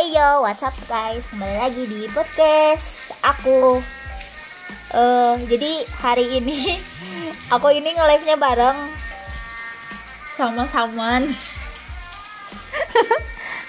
Ayo, 0.00 0.40
what's 0.40 0.64
up 0.64 0.72
guys? 0.88 1.20
Kembali 1.28 1.60
lagi 1.60 1.84
di 1.84 2.08
podcast 2.08 3.12
aku. 3.20 3.84
Eh, 4.96 5.34
jadi 5.44 5.84
hari 6.00 6.40
ini 6.40 6.80
aku 7.52 7.68
ini 7.68 7.92
nge-live-nya 7.92 8.40
bareng 8.40 8.80
sama 10.40 10.64
Saman. 10.72 11.28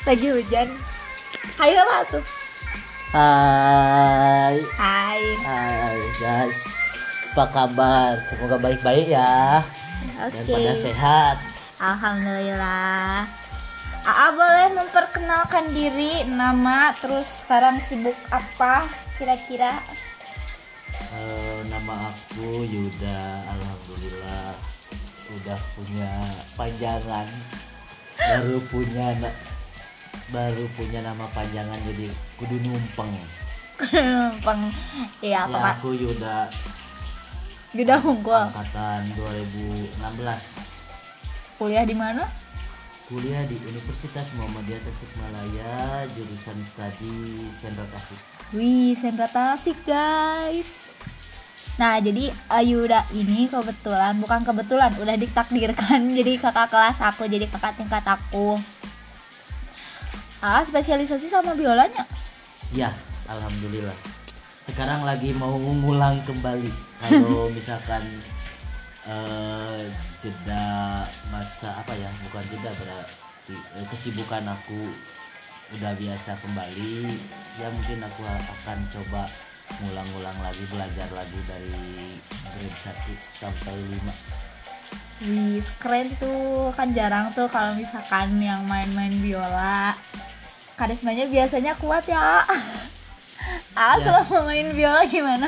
lagi 0.07 0.27
hujan. 0.31 0.71
Ayo 1.59 1.83
lah 1.83 2.07
tuh. 2.07 2.23
Hai, 3.11 4.55
Hai. 4.79 5.23
hai 5.35 5.99
guys, 6.15 6.63
apa 7.35 7.43
kabar? 7.51 8.15
Semoga 8.31 8.55
baik-baik 8.55 9.11
ya 9.11 9.67
dan 10.15 10.31
Oke. 10.31 10.47
pada 10.47 10.73
sehat. 10.79 11.43
Alhamdulillah. 11.75 13.40
Aa 14.01 14.33
boleh 14.33 14.73
memperkenalkan 14.73 15.77
diri, 15.77 16.25
nama, 16.25 16.89
terus 16.97 17.29
sekarang 17.45 17.77
sibuk 17.85 18.17
apa 18.33 18.89
kira-kira? 19.13 19.77
Eh, 21.13 21.59
nama 21.69 22.09
aku 22.09 22.65
Yuda, 22.65 23.45
alhamdulillah 23.45 24.57
udah 25.37 25.59
punya 25.77 26.11
panjangan, 26.57 27.29
baru 28.17 28.57
punya 28.73 29.07
baru 30.33 30.65
punya 30.73 30.99
nama 31.05 31.25
panjangan 31.37 31.77
jadi 31.85 32.09
kudu 32.41 32.57
numpeng. 32.57 33.13
Peng, 34.45 34.61
iya 35.21 35.45
Ya 35.45 35.49
apa 35.49 35.77
aku 35.77 35.93
Yuda, 35.93 36.49
Udah 37.77 37.99
unggul. 38.01 38.49
angkatan 38.49 39.13
2016, 39.13 40.41
Kuliah 41.61 41.85
di 41.85 41.93
mana? 41.93 42.40
Kuliah 43.11 43.43
di 43.43 43.59
Universitas 43.67 44.23
Muhammadiyah 44.39 44.79
Tasikmalaya, 44.87 46.07
jurusan 46.15 46.55
studi 46.63 47.43
Sendra 47.59 47.83
Tasik. 47.91 48.19
Wih, 48.55 48.95
sentra 48.95 49.27
Tasik 49.27 49.75
guys. 49.83 50.95
Nah, 51.75 51.99
jadi 51.99 52.31
Ayuda 52.47 53.03
ini 53.11 53.51
kebetulan, 53.51 54.15
bukan 54.15 54.47
kebetulan, 54.47 54.95
udah 54.95 55.19
ditakdirkan 55.19 56.07
jadi 56.23 56.39
kakak 56.39 56.71
kelas 56.71 57.03
aku, 57.03 57.27
jadi 57.27 57.51
kakak 57.51 57.75
tingkat 57.75 58.03
aku. 58.07 58.55
Ah, 60.39 60.63
spesialisasi 60.63 61.27
sama 61.27 61.51
biolanya. 61.51 62.07
Ya, 62.71 62.95
alhamdulillah. 63.27 63.95
Sekarang 64.63 65.03
lagi 65.03 65.35
mau 65.35 65.59
ngulang 65.59 66.23
kembali. 66.23 66.71
Kalau 67.03 67.51
misalkan 67.57 68.07
eh, 69.03 69.81
jeda 70.19 70.65
masa 71.29 71.69
apa 71.75 71.93
ya? 71.95 72.09
Bukan 72.23 72.43
jeda 72.47 72.71
berarti 72.73 73.55
eh, 73.55 73.85
kesibukan 73.87 74.45
aku 74.45 74.91
udah 75.73 75.93
biasa 75.95 76.35
kembali. 76.39 76.95
Ya 77.57 77.67
mungkin 77.69 77.99
aku 78.01 78.21
akan 78.25 78.77
coba 78.91 79.27
ngulang-ngulang 79.71 80.35
lagi 80.43 80.63
belajar 80.67 81.07
lagi 81.11 81.39
dari 81.47 82.19
grade 82.51 82.79
1 82.83 83.39
sampai 83.39 83.75
5 83.79 84.03
Wih, 85.21 85.61
keren 85.77 86.09
tuh. 86.17 86.73
Kan 86.73 86.91
jarang 86.91 87.29
tuh 87.31 87.45
kalau 87.45 87.77
misalkan 87.77 88.41
yang 88.41 88.65
main-main 88.65 89.13
biola. 89.21 89.93
Karismanya 90.75 91.29
biasanya 91.29 91.73
kuat 91.77 92.05
ya. 92.05 92.41
Ah, 93.71 93.95
Ya. 93.97 94.03
selama 94.03 94.51
main 94.51 94.69
biola 94.75 95.01
gimana? 95.07 95.47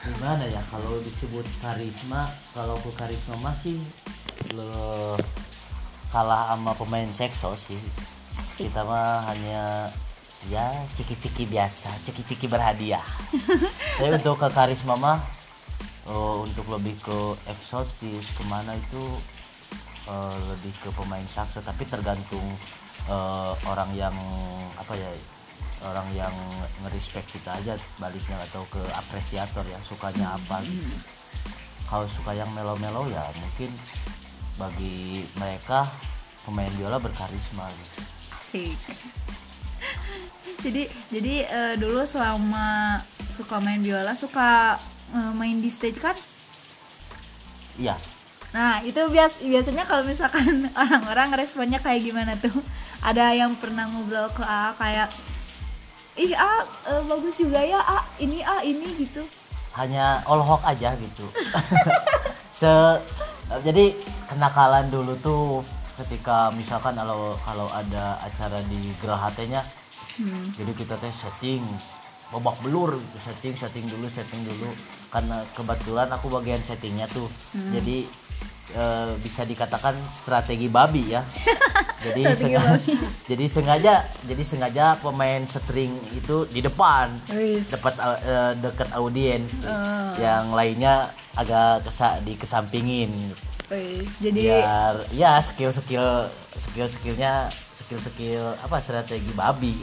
Gimana 0.00 0.48
ya 0.48 0.64
kalau 0.72 0.96
disebut 1.04 1.44
karisma 1.60 2.32
kalau 2.56 2.80
aku 2.80 2.88
karisma 2.96 3.36
masih 3.52 3.76
lo 4.56 5.16
kalah 6.08 6.56
sama 6.56 6.72
pemain 6.74 7.06
sekso 7.12 7.52
sih. 7.54 7.78
Asik. 8.40 8.72
kita 8.72 8.82
mah 8.82 9.28
hanya 9.28 9.92
ya 10.48 10.72
ciki-ciki 10.96 11.44
biasa 11.52 11.92
ciki-ciki 12.02 12.48
berhadiah. 12.48 13.04
Tapi 14.00 14.16
untuk 14.16 14.40
ke 14.40 14.48
karisma 14.50 14.96
mah 14.96 15.20
oh, 16.08 16.48
untuk 16.48 16.66
lebih 16.72 16.96
ke 17.04 17.18
eksotis 17.46 18.24
ke 18.34 18.42
mana 18.48 18.72
itu 18.74 19.02
eh, 20.08 20.38
lebih 20.50 20.72
ke 20.80 20.88
pemain 20.96 21.24
sakso 21.28 21.60
tapi 21.60 21.84
tergantung 21.86 22.44
eh, 23.06 23.52
orang 23.68 23.90
yang 23.94 24.14
apa 24.80 24.96
ya 24.96 25.10
orang 25.86 26.08
yang 26.12 26.32
ngerespek 26.84 27.24
kita 27.28 27.56
aja 27.56 27.74
baliknya 27.96 28.36
atau 28.50 28.64
ke 28.68 28.80
apresiator 28.96 29.64
ya 29.64 29.78
sukanya 29.84 30.36
apa 30.36 30.60
gitu 30.64 30.96
kalau 31.90 32.06
suka 32.06 32.30
yang 32.38 32.46
melo-melo 32.54 33.10
ya 33.10 33.24
mungkin 33.42 33.70
bagi 34.54 35.26
mereka 35.34 35.90
pemain 36.46 36.70
biola 36.78 37.02
berkarisma 37.02 37.66
gitu. 37.66 38.00
Asik. 38.30 38.78
jadi 40.64 40.86
jadi 41.10 41.34
eh, 41.50 41.74
dulu 41.80 42.06
selama 42.06 43.00
suka 43.26 43.58
main 43.58 43.82
biola 43.82 44.14
suka 44.14 44.78
eh, 45.10 45.32
main 45.34 45.58
di 45.58 45.66
stage 45.66 45.98
kan? 45.98 46.14
iya 47.80 47.98
Nah 48.50 48.82
itu 48.82 48.98
bias 49.14 49.38
biasanya 49.38 49.86
kalau 49.86 50.02
misalkan 50.02 50.66
orang-orang 50.80 51.38
responnya 51.38 51.78
kayak 51.78 52.02
gimana 52.02 52.34
tuh? 52.34 52.54
Ada 53.00 53.32
yang 53.34 53.54
pernah 53.56 53.86
ngobrol 53.88 54.26
ke 54.34 54.42
A 54.42 54.74
kayak 54.74 55.08
ih 56.20 56.32
A 56.32 56.60
eh, 56.86 57.02
bagus 57.02 57.34
juga 57.34 57.58
ya 57.58 57.80
A 57.80 57.98
ini 58.18 58.44
A 58.44 58.60
ini 58.60 58.84
gitu. 59.00 59.24
hanya 59.72 60.20
olhok 60.26 60.60
aja 60.62 60.92
gitu 60.94 61.24
se 62.60 62.68
jadi 63.62 63.94
kenakalan 64.26 64.86
dulu 64.88 65.14
tuh 65.18 65.42
ketika 65.96 66.50
misalkan 66.52 66.92
kalau 66.92 67.34
kalau 67.40 67.66
ada 67.70 68.20
acara 68.20 68.60
di 68.66 68.92
Gerahatenya 68.98 69.64
Hmm. 70.10 70.52
jadi 70.52 70.74
kita 70.74 70.94
teh 70.96 71.08
setting 71.08 71.62
babak 72.28 72.52
belur 72.60 72.98
setting 73.16 73.56
setting 73.56 73.86
dulu 73.86 74.04
setting 74.06 74.42
dulu 74.44 74.68
karena 75.08 75.46
kebetulan 75.56 76.10
aku 76.10 76.28
bagian 76.28 76.60
settingnya 76.60 77.08
tuh 77.08 77.24
Hmm. 77.54 77.72
jadi 77.72 78.04
eh, 78.70 79.10
bisa 79.18 79.42
dikatakan 79.42 79.92
strategi 80.08 80.66
babi 80.66 81.10
ya. 81.10 81.22
Jadi 82.00 82.24
sengaja, 82.32 82.80
jadi 83.28 83.44
sengaja 83.44 83.94
jadi 84.24 84.40
sengaja 84.40 84.84
pemain 84.96 85.44
string 85.44 85.92
itu 86.16 86.48
di 86.48 86.64
depan 86.64 87.12
dapat 87.68 87.92
eh, 88.24 88.52
dekat 88.56 88.88
audiens 88.96 89.52
Oh. 89.60 90.16
yang 90.16 90.48
lainnya 90.50 91.12
agak 91.36 91.84
kesa 91.84 92.16
dikesampingin. 92.24 93.12
Wis, 93.68 94.16
jadi 94.16 94.64
biar 94.64 94.94
ya 95.12 95.36
skill 95.44 95.70
skill 95.70 96.26
skill 96.56 96.88
skillnya 96.88 97.52
skill 97.70 98.00
skill 98.00 98.56
apa 98.58 98.80
strategi 98.80 99.30
babi. 99.30 99.76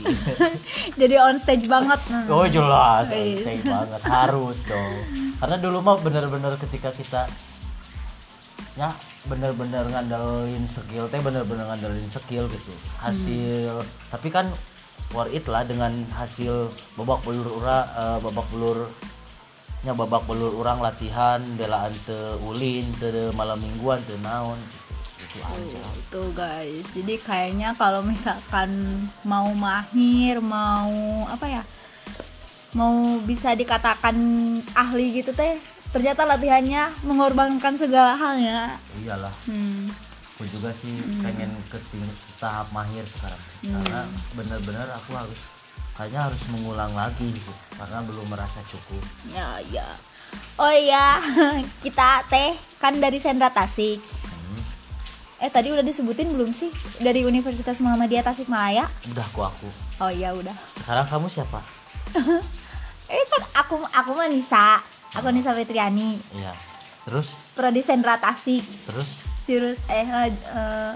Jadi 1.00 1.16
on 1.16 1.38
stage 1.38 1.70
banget. 1.70 2.02
Oh 2.28 2.44
jelas 2.44 3.08
Wis. 3.08 3.46
Einstein 3.46 3.62
banget. 3.62 4.02
Harus 4.04 4.58
dong. 4.66 4.92
Karena 5.38 5.56
dulu 5.56 5.80
mah 5.80 6.02
bener-bener 6.02 6.58
ketika 6.58 6.90
kita 6.92 7.30
ya 8.78 8.94
bener-bener 9.28 9.84
ngandelin 9.92 10.64
skill 10.70 11.10
teh 11.12 11.20
bener-bener 11.20 11.66
ngandelin 11.68 12.10
skill 12.10 12.46
gitu 12.48 12.74
hasil 13.02 13.84
tapi 14.14 14.28
kan 14.32 14.48
worth 15.12 15.34
it 15.34 15.46
lah 15.48 15.64
dengan 15.64 15.92
hasil 16.16 16.72
babak 16.96 17.20
belur 17.28 17.48
ura 17.60 17.80
eh, 17.84 18.18
babak 18.24 18.48
belur 18.54 18.88
nya 19.86 19.94
babak 19.94 20.26
belur 20.26 20.58
orang 20.58 20.82
latihan 20.82 21.40
belaan 21.56 21.94
te 22.04 22.18
ulin 22.44 22.86
te 22.98 23.30
malam 23.38 23.62
mingguan 23.62 24.02
te 24.04 24.18
naon 24.20 24.58
gitu 24.58 24.88
itu 25.28 25.40
aja 25.44 25.82
Itu 25.98 26.22
guys. 26.34 26.86
Jadi 26.96 27.16
kayaknya 27.22 27.70
kalau 27.78 28.02
misalkan 28.02 28.70
mau 29.22 29.50
mahir, 29.54 30.42
mau 30.42 31.26
apa 31.30 31.46
ya? 31.46 31.64
Mau 32.74 33.18
bisa 33.26 33.54
dikatakan 33.58 34.16
ahli 34.78 35.22
gitu 35.22 35.34
teh, 35.34 35.58
ternyata 35.90 36.24
latihannya 36.24 36.84
mengorbankan 37.02 37.74
segala 37.74 38.14
halnya. 38.14 38.76
iyalah 38.98 39.32
Hmm. 39.46 39.88
aku 40.32 40.46
juga 40.48 40.70
sih 40.72 40.94
pengen 41.20 41.50
ke 41.68 41.80
tahap 42.38 42.70
mahir 42.70 43.02
sekarang 43.04 43.42
karena 43.64 44.02
bener-bener 44.32 44.86
aku 44.92 45.12
harus 45.12 45.40
kayaknya 45.94 46.30
harus 46.30 46.42
mengulang 46.48 46.94
lagi 46.94 47.26
gitu 47.28 47.50
karena 47.74 48.04
belum 48.04 48.28
merasa 48.28 48.62
cukup 48.64 49.02
Ya, 49.28 49.58
ya. 49.68 49.88
Oh 50.56 50.70
iya, 50.70 51.18
kita 51.84 52.22
teh 52.28 52.52
kan 52.78 52.94
dari 52.96 53.18
Sendra 53.18 53.48
Tasik. 53.48 53.98
Hmm, 53.98 54.62
Eh 55.40 55.50
tadi 55.50 55.70
udah 55.70 55.82
disebutin 55.82 56.30
belum 56.30 56.52
sih 56.52 56.70
dari 57.00 57.24
Universitas 57.24 57.80
Muhammadiyah 57.80 58.22
Tasikmalaya? 58.24 58.86
udah 59.08 59.26
aku 59.26 59.42
aku 59.42 59.68
Oh 59.98 60.12
iya 60.12 60.30
udah. 60.32 60.54
sekarang 60.76 61.08
kamu 61.08 61.26
siapa 61.28 61.58
Eh 63.08 63.24
kan 63.26 63.44
aku 63.58 63.80
aku 63.82 64.12
mah 64.14 64.28
Nisa. 64.28 64.84
Aku 65.18 65.28
Nisa 65.30 65.52
Fitriani. 65.52 66.18
iya 66.32 66.54
terus 67.04 67.28
Prodi 67.52 67.80
Sendra 67.80 68.16
Tasik. 68.16 68.62
terus 68.86 69.08
Jurus 69.44 69.80
eh 69.88 70.04
eh, 70.04 70.28
eh, 70.30 70.92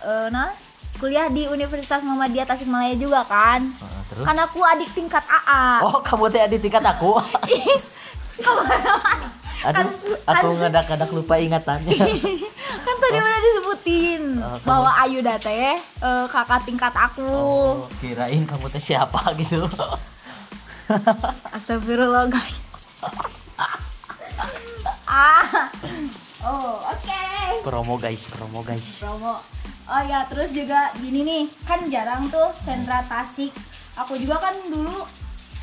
eh, 0.00 0.26
nah, 0.28 0.48
kuliah 0.96 1.28
di 1.28 1.44
Universitas 1.46 2.00
Muhammadiyah 2.00 2.42
Tasikmalaya 2.44 2.94
juga 2.94 3.22
kan? 3.22 3.60
eh, 3.62 4.00
terus 4.08 4.24
Kan 4.24 4.36
aku 4.36 4.58
adik 4.62 4.90
tingkat 4.90 5.20
AA. 5.22 5.64
oh 5.82 6.00
kamu 6.00 6.24
teh 6.28 6.40
adik 6.40 6.60
tingkat 6.60 6.80
aku 6.82 7.20
aduh 9.62 9.86
aku 10.24 10.46
kan- 10.48 10.58
ngadak-ngadak 10.58 11.10
lupa 11.12 11.34
ingatannya 11.36 11.94
kan 12.84 12.96
tadi 12.98 13.16
udah 13.16 13.40
disebutin. 13.40 14.22
Eh, 14.34 14.56
kamu- 14.56 14.64
bawa 14.64 14.90
Ayu 15.00 15.20
teh 15.22 15.38
eh, 15.70 15.76
kakak 16.26 16.64
tingkat 16.64 16.90
aku 16.92 17.22
Oh, 17.22 17.86
kirain 18.00 18.42
kamu 18.42 18.66
teh 18.68 18.80
siapa 18.80 19.20
gitu 19.36 19.68
Astagfirullah 21.52 22.26
guys. 22.26 22.71
Ah. 25.12 25.68
Oh, 26.42 26.80
oke. 26.88 27.22
promo 27.62 28.00
guys 28.00 28.24
promo 28.26 28.64
guys 28.64 28.98
Promo. 28.98 29.38
Oh 29.86 30.02
ya, 30.08 30.24
terus 30.26 30.50
juga 30.50 30.88
gini 30.98 31.20
nih, 31.22 31.44
kan 31.68 31.84
jarang 31.92 32.32
tuh 32.32 32.50
sentra 32.56 33.04
Tasik. 33.04 33.52
Aku 34.00 34.16
juga 34.16 34.40
kan 34.40 34.56
dulu 34.72 35.04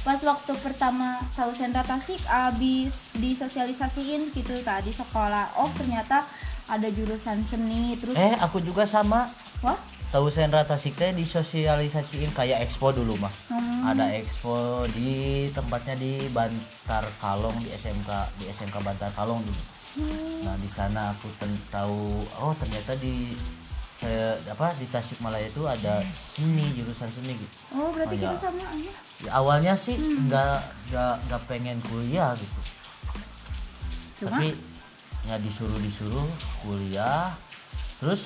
pas 0.05 0.21
waktu 0.21 0.53
pertama 0.61 1.17
tahu 1.33 1.51
sentra 1.51 1.81
Tasik 1.81 2.21
abis 2.29 3.11
disosialisasiin 3.17 4.31
gitu 4.31 4.61
tadi 4.61 4.93
sekolah. 4.93 5.57
Oh, 5.59 5.67
ternyata 5.75 6.23
ada 6.69 6.85
jurusan 6.93 7.41
seni 7.41 7.97
terus 7.97 8.13
eh 8.13 8.37
aku 8.37 8.61
juga 8.61 8.85
sama 8.85 9.25
wah 9.65 9.73
tahu 10.09 10.25
sentra 10.27 10.63
tasik 10.63 10.93
teh 10.93 11.13
disosialisasiin 11.13 12.31
kayak 12.31 12.61
expo 12.61 12.89
dulu 12.89 13.13
mah 13.15 13.29
Hmm. 13.45 13.85
ada 13.87 14.09
expo 14.11 14.57
di 14.89 15.11
tempatnya 15.49 15.93
di 15.95 16.25
Bantar 16.27 17.05
Kalong 17.17 17.53
di 17.59 17.69
SMK 17.69 18.09
di 18.35 18.45
SMK 18.47 18.75
Bantar 18.79 19.11
Kalong 19.11 19.39
dulu 19.39 19.61
Hmm. 19.91 20.43
nah 20.43 20.55
di 20.55 20.67
sana 20.67 21.11
aku 21.11 21.29
tahu 21.67 22.01
oh 22.37 22.53
ternyata 22.55 22.93
di 22.95 23.33
se- 23.95 24.37
apa 24.47 24.73
di 24.75 24.85
Tasikmalaya 24.85 25.45
itu 25.45 25.61
ada 25.63 26.01
seni 26.07 26.73
jurusan 26.73 27.09
seni 27.09 27.33
gitu 27.33 27.55
oh 27.75 27.89
berarti 27.89 28.15
Oh, 28.15 28.21
kita 28.23 28.31
ya. 28.31 28.39
sama 28.39 28.63
aja. 28.63 28.91
Ya, 29.19 29.31
awalnya 29.35 29.73
sih 29.75 29.93
Hmm. 29.93 30.25
nggak 30.25 30.57
nggak 30.87 31.15
nggak 31.23 31.41
pengen 31.45 31.77
kuliah 31.83 32.33
gitu 32.33 32.59
Cuma 34.19 34.35
tapi 34.35 34.57
nggak 35.23 35.39
disuruh 35.41 35.79
disuruh 35.79 36.27
kuliah 36.59 37.29
terus 37.99 38.25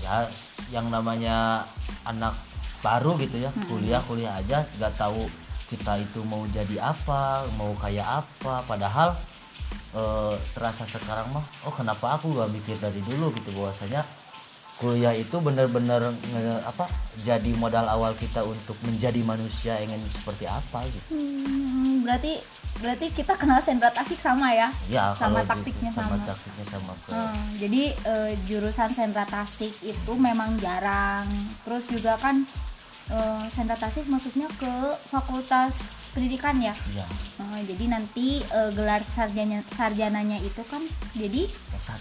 ya 0.00 0.24
yang 0.70 0.86
namanya 0.88 1.66
anak 2.06 2.34
baru 2.80 3.18
gitu 3.20 3.36
ya 3.36 3.50
kuliah 3.68 4.00
kuliah 4.08 4.32
aja 4.40 4.64
nggak 4.80 4.94
tahu 4.96 5.28
kita 5.70 6.02
itu 6.02 6.18
mau 6.26 6.42
jadi 6.50 6.82
apa 6.82 7.46
mau 7.54 7.70
kayak 7.78 8.26
apa. 8.26 8.66
Padahal 8.66 9.14
eh, 9.94 10.34
terasa 10.50 10.82
sekarang 10.90 11.30
mah 11.30 11.46
oh 11.62 11.70
kenapa 11.70 12.18
aku 12.18 12.34
gak 12.34 12.50
mikir 12.50 12.74
dari 12.82 12.98
dulu 13.06 13.30
gitu 13.38 13.54
bahwasanya 13.54 14.02
kuliah 14.82 15.12
itu 15.12 15.36
benar-benar 15.38 16.00
nge- 16.08 16.64
apa 16.64 16.88
jadi 17.20 17.52
modal 17.60 17.84
awal 17.84 18.16
kita 18.16 18.40
untuk 18.42 18.74
menjadi 18.82 19.20
manusia 19.22 19.76
ingin 19.78 20.00
seperti 20.08 20.48
apa 20.48 20.88
gitu. 20.88 21.14
Hmm, 21.14 22.00
berarti 22.02 22.40
berarti 22.78 23.10
kita 23.10 23.34
kenal 23.34 23.58
sentra 23.58 23.90
Tasik 23.90 24.16
sama 24.16 24.54
ya? 24.54 24.70
ya 24.86 25.10
Sama 25.12 25.42
gitu, 25.42 25.50
taktiknya 25.50 25.90
sama 25.90 26.14
sama. 26.14 26.24
taktiknya 26.24 26.66
sama 26.66 26.92
ke 26.96 27.10
Hmm, 27.10 27.44
jadi 27.58 27.82
eh, 27.92 28.30
jurusan 28.46 28.90
sentra 28.90 29.24
Tasik 29.24 29.74
itu 29.82 30.12
memang 30.14 30.54
jarang. 30.56 31.26
Terus 31.60 31.84
juga 31.86 32.14
kan 32.16 32.46
eh, 33.10 33.44
sentra 33.48 33.74
Tasik 33.74 34.06
masuknya 34.06 34.46
ke 34.54 34.72
Fakultas 35.04 35.76
Pendidikan 36.10 36.56
ya. 36.58 36.74
ya 36.90 37.06
Eh, 37.40 37.62
jadi 37.66 37.84
nanti 37.88 38.40
eh, 38.40 38.70
gelar 38.70 39.02
sarjana 39.06 39.60
sarjananya 39.66 40.38
itu 40.38 40.62
kan 40.64 40.80
jadi 41.12 41.50
S1 41.74 42.00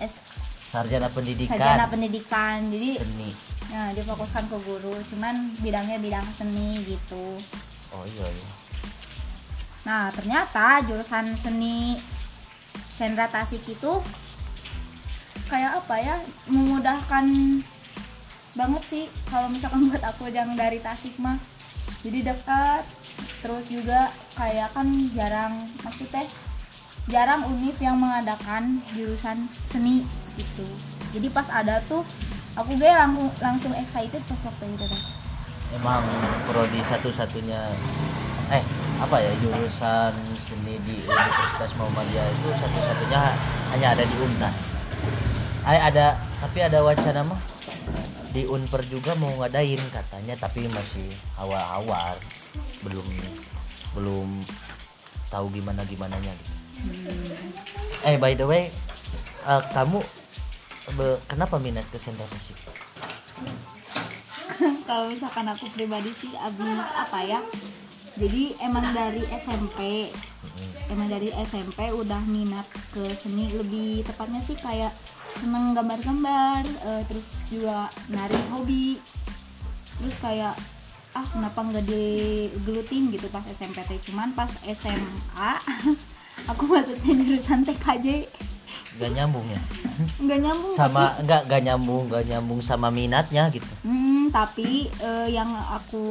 S 0.00 0.12
sarjana 0.68 1.08
pendidikan 1.08 1.54
sarjana 1.54 1.86
pendidikan. 1.86 2.58
Jadi 2.68 2.90
seni 2.96 3.30
nah 3.68 3.92
difokuskan 3.92 4.48
ke 4.48 4.56
guru, 4.64 4.96
cuman 5.12 5.52
bidangnya 5.60 6.00
bidang 6.00 6.24
seni 6.32 6.80
gitu. 6.82 7.36
oh 7.90 8.04
iya 8.06 8.26
iya 8.26 8.48
Nah, 9.86 10.10
ternyata 10.10 10.82
jurusan 10.86 11.36
seni 11.38 11.98
Sendra 12.88 13.30
Tasik 13.30 13.62
itu 13.68 13.92
kayak 15.46 15.84
apa 15.84 15.96
ya? 16.02 16.16
Memudahkan 16.50 17.24
banget 18.58 18.82
sih 18.88 19.04
kalau 19.30 19.46
misalkan 19.52 19.86
buat 19.92 20.02
aku 20.02 20.30
yang 20.34 20.58
dari 20.58 20.82
Tasik 20.82 21.14
mah. 21.22 21.38
Jadi 22.02 22.26
dekat 22.26 22.82
terus 23.42 23.66
juga 23.70 24.10
kayak 24.34 24.74
kan 24.74 24.86
jarang 25.14 25.66
maksudnya 25.82 26.26
jarang 27.08 27.46
univ 27.48 27.74
yang 27.80 27.96
mengadakan 27.98 28.82
jurusan 28.92 29.46
seni 29.52 30.04
gitu. 30.36 30.66
Jadi 31.16 31.26
pas 31.32 31.48
ada 31.48 31.80
tuh 31.88 32.04
aku 32.58 32.74
gue 32.74 32.90
langsung 32.90 33.30
langsung 33.40 33.72
excited 33.78 34.20
pas 34.26 34.40
waktu 34.42 34.64
itu 34.66 34.84
deh. 34.90 35.04
emang 35.68 36.00
prodi 36.48 36.80
satu-satunya 36.80 37.60
eh 38.48 38.64
apa 38.98 39.16
ya 39.20 39.32
jurusan 39.44 40.14
seni 40.40 40.80
di 40.82 41.04
Universitas 41.04 41.70
Muhammadiyah 41.76 42.26
itu 42.32 42.48
satu-satunya 42.56 43.22
hanya 43.76 43.86
ada 43.94 44.04
di 44.08 44.16
Untas. 44.24 44.80
Eh 45.68 45.80
ada 45.80 46.16
tapi 46.40 46.58
ada 46.64 46.80
wacana 46.80 47.22
mah 47.28 47.40
di 48.32 48.48
Unper 48.48 48.84
juga 48.88 49.12
mau 49.20 49.30
ngadain 49.40 49.80
katanya 49.92 50.34
tapi 50.40 50.64
masih 50.68 51.08
awal-awal 51.36 52.16
belum 52.84 53.06
belum 53.96 54.28
tahu 55.28 55.46
gimana 55.52 55.84
gimananya 55.84 56.32
gitu. 56.32 56.52
Eh 58.08 58.16
by 58.16 58.32
the 58.32 58.48
way 58.48 58.72
eh, 59.44 59.62
kamu 59.76 60.00
kenapa 61.28 61.60
minat 61.60 61.84
ke 61.92 62.00
sentra 62.00 62.24
musik? 62.32 62.56
kalau 64.88 65.12
misalkan 65.12 65.46
aku 65.46 65.68
pribadi 65.76 66.10
sih 66.16 66.32
abis 66.34 66.80
apa 66.96 67.18
ya 67.22 67.40
jadi 68.18 68.42
emang 68.66 68.90
dari 68.92 69.22
SMP 69.30 70.10
emang 70.90 71.06
dari 71.06 71.30
SMP 71.46 71.94
udah 71.94 72.18
minat 72.26 72.66
ke 72.90 73.06
seni 73.14 73.46
lebih 73.54 74.02
tepatnya 74.02 74.42
sih 74.42 74.58
kayak 74.58 74.90
seneng 75.38 75.70
gambar-gambar 75.76 76.66
eh, 76.66 77.02
terus 77.06 77.46
juga 77.46 77.86
nari 78.10 78.40
hobi. 78.50 78.98
Terus 80.02 80.16
kayak 80.18 80.54
ah 81.14 81.26
kenapa 81.30 81.58
nggak 81.62 81.86
digelutin? 81.88 83.10
gitu 83.10 83.26
pas 83.30 83.42
SMP 83.46 83.82
cuman 84.06 84.30
pas 84.34 84.50
SMA 84.66 85.50
aku 86.50 86.62
masuknya 86.68 87.12
jurusan 87.24 87.66
TKJ 87.66 88.28
Gak 88.98 89.14
nyambung 89.14 89.46
ya? 89.46 89.60
nggak 90.18 90.38
nyambung 90.42 90.72
sama 90.74 91.14
enggak 91.22 91.46
enggak 91.46 91.62
nyambung 91.66 92.02
enggak 92.10 92.24
nyambung 92.30 92.60
sama 92.62 92.88
minatnya 92.90 93.46
gitu? 93.50 93.66
Hmm, 93.86 94.30
tapi 94.34 94.90
eh, 94.90 95.28
yang 95.30 95.54
aku 95.54 96.06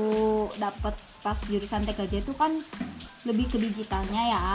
dapat 0.56 0.96
pas 1.28 1.36
jurusan 1.44 1.84
TKJ 1.84 2.24
itu 2.24 2.32
kan 2.40 2.56
lebih 3.28 3.52
ke 3.52 3.60
digitalnya 3.60 4.32
ya. 4.32 4.48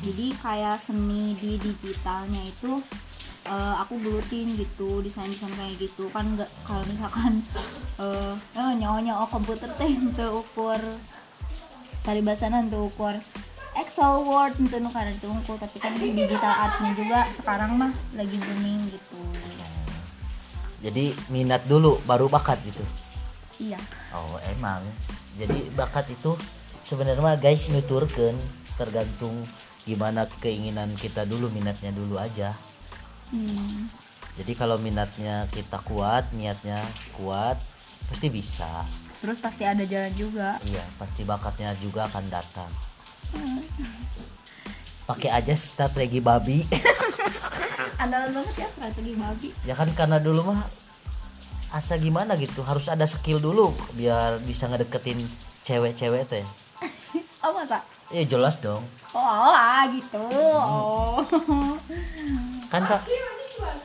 Jadi 0.00 0.32
kayak 0.40 0.80
seni 0.80 1.36
di 1.36 1.60
digitalnya 1.60 2.40
itu 2.48 2.80
eh, 3.44 3.74
aku 3.76 4.00
gelutin 4.00 4.56
gitu, 4.56 5.04
desain-desain 5.04 5.52
kayak 5.52 5.76
gitu 5.76 6.08
kan 6.08 6.24
nggak 6.32 6.48
kalau 6.64 6.80
misalkan 6.88 7.44
eh 8.00 8.32
eh, 8.56 8.72
nyawa-nyawa 8.80 9.28
komputer 9.28 9.68
teh 9.76 9.92
untuk 10.00 10.48
ukur 10.48 10.80
tari 12.00 12.24
basanan 12.24 12.72
untuk 12.72 12.88
ukur 12.96 13.16
Excel, 13.74 14.22
Word, 14.22 14.54
itu 14.62 14.78
nu 14.78 14.86
karena 14.94 15.10
itu 15.10 15.26
unggul. 15.26 15.58
tapi 15.58 15.82
kan 15.82 15.98
digital 15.98 16.54
artnya 16.54 16.94
juga 16.94 17.26
sekarang 17.34 17.74
mah 17.74 17.90
lagi 18.14 18.38
booming 18.38 18.86
gitu. 18.86 19.18
jadi 20.78 21.10
minat 21.26 21.66
dulu 21.66 21.98
baru 22.06 22.30
bakat 22.30 22.62
gitu 22.62 22.86
Iya. 23.58 23.78
Oh 24.14 24.38
emang 24.48 24.80
jadi 25.34 25.68
bakat 25.74 26.06
itu 26.08 26.38
sebenarnya 26.80 27.34
guys 27.34 27.66
nuturkan 27.68 28.34
tergantung 28.74 29.34
gimana 29.82 30.24
keinginan 30.38 30.94
kita 30.94 31.22
dulu 31.22 31.50
minatnya 31.50 31.90
dulu 31.90 32.16
aja 32.16 32.54
Hmm. 33.24 33.88
jadi 34.36 34.52
kalau 34.54 34.78
minatnya 34.78 35.48
kita 35.48 35.80
kuat 35.82 36.28
niatnya 36.30 36.78
kuat 37.14 37.58
pasti 38.06 38.28
bisa 38.28 38.84
Terus 39.18 39.40
pasti 39.40 39.64
ada 39.64 39.80
jalan 39.82 40.12
juga. 40.14 40.60
iya 40.62 40.84
pasti 40.94 41.24
bakatnya 41.24 41.72
juga 41.76 42.04
akan 42.06 42.24
datang 42.28 42.70
pakai 45.04 45.30
aja 45.32 45.54
strategi 45.54 46.20
babi 46.20 46.62
Andalan 48.02 48.32
banget 48.34 48.54
ya 48.56 48.68
strategi 48.70 49.12
babi. 49.14 49.48
ya 49.64 49.74
kan 49.74 49.88
karena 49.92 50.16
dulu 50.18 50.52
mah 50.52 50.62
asa 51.74 51.98
gimana 51.98 52.38
gitu 52.38 52.62
harus 52.62 52.86
ada 52.86 53.02
skill 53.04 53.42
dulu 53.42 53.74
biar 53.92 54.38
bisa 54.40 54.70
ngedeketin 54.70 55.18
cewek-cewek 55.62 56.22
teh 56.24 56.44
Oh 57.44 57.50
masa? 57.52 57.82
eh 58.08 58.22
jelas 58.24 58.54
dong 58.58 58.86
Oh, 59.10 59.22
ah, 59.50 59.86
gitu. 59.88 60.18
Oh. 60.18 61.22
kan 62.66 62.82
kak 62.82 63.02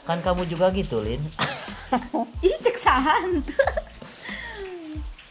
kan 0.04 0.18
kamu 0.20 0.46
juga 0.46 0.70
gitu 0.70 1.02
lin 1.02 1.22
Ih 2.46 2.58
ceksahan. 2.60 3.42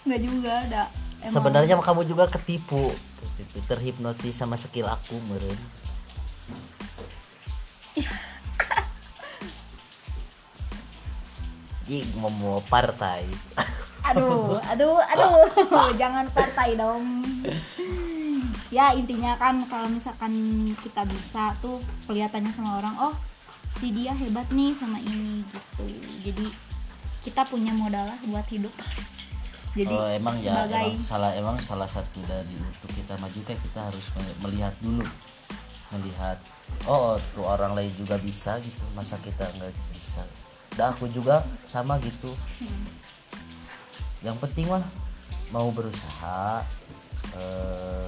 Nggak 0.02 0.20
juga 0.20 0.52
ada. 0.60 0.82
Emang- 1.18 1.30
sebenarnya 1.30 1.74
kamu 1.78 2.02
juga 2.04 2.26
ketipu 2.28 2.90
Ketipu, 3.38 3.58
terhipnotis 3.66 4.34
sama 4.34 4.54
skill 4.54 4.86
aku 4.86 5.18
meren 5.26 5.58
Ih, 11.88 12.04
mau 12.20 12.60
partai 12.68 13.24
aduh, 14.08 14.56
aduh, 14.72 14.96
aduh. 15.04 15.44
Jangan 16.00 16.32
partai 16.32 16.80
dong. 16.80 17.20
Ya 18.72 18.96
intinya 18.96 19.36
kan 19.36 19.60
kalau 19.68 19.88
misalkan 19.88 20.32
kita 20.80 21.04
bisa 21.04 21.52
tuh 21.60 21.76
kelihatannya 22.08 22.48
sama 22.48 22.80
orang, 22.80 22.96
oh 22.96 23.12
si 23.76 23.92
dia 23.92 24.16
hebat 24.16 24.48
nih 24.48 24.72
sama 24.72 24.96
ini 24.96 25.44
gitu. 25.44 25.84
Jadi 26.24 26.48
kita 27.28 27.44
punya 27.44 27.76
modal 27.76 28.08
lah 28.08 28.18
buat 28.24 28.46
hidup 28.48 28.72
jadi 29.76 29.94
oh, 29.94 30.08
emang 30.10 30.36
ya 30.40 30.64
sebagai 30.64 30.96
emang 30.96 31.04
salah 31.04 31.30
emang 31.36 31.56
salah 31.60 31.88
satu 31.90 32.24
dari 32.24 32.56
untuk 32.56 32.90
kita 32.96 33.14
maju 33.20 33.40
kayak 33.44 33.60
kita 33.60 33.80
harus 33.84 34.06
me- 34.16 34.38
melihat 34.48 34.74
dulu 34.80 35.04
melihat 35.92 36.38
oh 36.88 37.20
tuh 37.36 37.44
orang 37.44 37.76
lain 37.76 37.92
juga 38.00 38.16
bisa 38.16 38.56
gitu 38.64 38.80
masa 38.96 39.20
kita 39.20 39.44
nggak 39.60 39.72
bisa 39.92 40.24
dan 40.78 40.94
aku 40.94 41.10
juga 41.10 41.42
sama 41.66 41.98
gitu. 41.98 42.30
Yang 44.22 44.38
penting 44.46 44.70
mah 44.70 44.86
mau 45.50 45.74
berusaha 45.74 46.62
eh, 47.34 48.06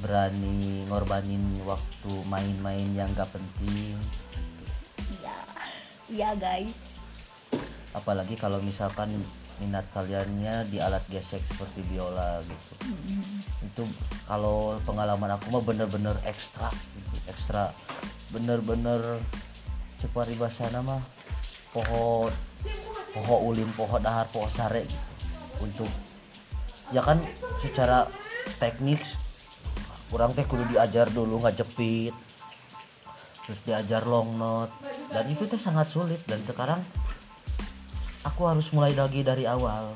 berani 0.00 0.88
ngorbanin 0.88 1.60
waktu 1.68 2.12
main-main 2.24 2.88
yang 2.96 3.12
gak 3.12 3.28
penting. 3.28 4.00
Iya 5.20 5.38
iya 6.08 6.30
guys. 6.40 6.88
Apalagi 7.92 8.40
kalau 8.40 8.64
misalkan 8.64 9.12
minat 9.60 9.84
kaliannya 9.92 10.72
di 10.72 10.80
alat 10.80 11.04
gesek 11.12 11.44
seperti 11.44 11.84
biola 11.92 12.40
gitu. 12.48 12.74
Itu 13.60 13.84
kalau 14.24 14.80
pengalaman 14.88 15.36
aku 15.36 15.52
mah 15.52 15.60
bener-bener 15.60 16.16
ekstra 16.24 16.72
gitu 16.96 17.16
ekstra. 17.28 17.76
Bener-bener 18.32 19.20
cepari 20.00 20.32
bahasana 20.40 20.80
mah 20.80 21.19
pohon 21.70 22.30
pohon 23.14 23.38
ulin 23.50 23.70
pohon 23.74 24.02
dahar 24.02 24.26
pohon 24.30 24.50
sare 24.50 24.86
gitu. 24.86 24.98
untuk 25.62 25.90
ya 26.90 27.02
kan 27.02 27.22
secara 27.62 28.06
teknik 28.58 29.02
kurang 30.10 30.34
teh 30.34 30.42
kudu 30.42 30.66
diajar 30.74 31.06
dulu 31.10 31.42
nggak 31.42 31.62
jepit 31.62 32.14
terus 33.46 33.60
diajar 33.66 34.02
long 34.06 34.34
note 34.38 34.90
dan 35.10 35.26
itu 35.26 35.42
teh 35.50 35.58
sangat 35.58 35.90
sulit. 35.90 36.22
Dan 36.24 36.40
sekarang 36.46 36.78
aku 38.22 38.46
harus 38.46 38.70
mulai 38.70 38.94
lagi 38.94 39.26
dari 39.26 39.44
awal 39.44 39.94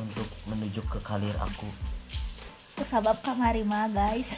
untuk 0.00 0.28
menuju 0.48 0.80
ke 0.88 0.98
karir 1.04 1.36
aku. 1.36 1.68
Aku 2.76 2.82
sabab 2.84 3.20
kamari 3.20 3.64
mah 3.64 3.88
guys. 3.92 4.36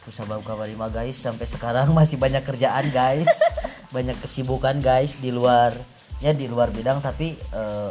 Aku 0.00 0.08
sabab 0.12 0.40
kabar 0.44 0.64
lima 0.64 0.88
guys. 0.88 1.16
Sampai 1.16 1.44
sekarang 1.44 1.92
masih 1.92 2.16
banyak 2.16 2.40
kerjaan 2.44 2.88
guys 2.92 3.28
banyak 3.90 4.16
kesibukan 4.22 4.78
guys 4.78 5.18
di 5.18 5.34
luar 5.34 5.74
ya 6.22 6.30
di 6.30 6.46
luar 6.46 6.70
bidang 6.70 7.02
tapi 7.02 7.34
eh, 7.34 7.90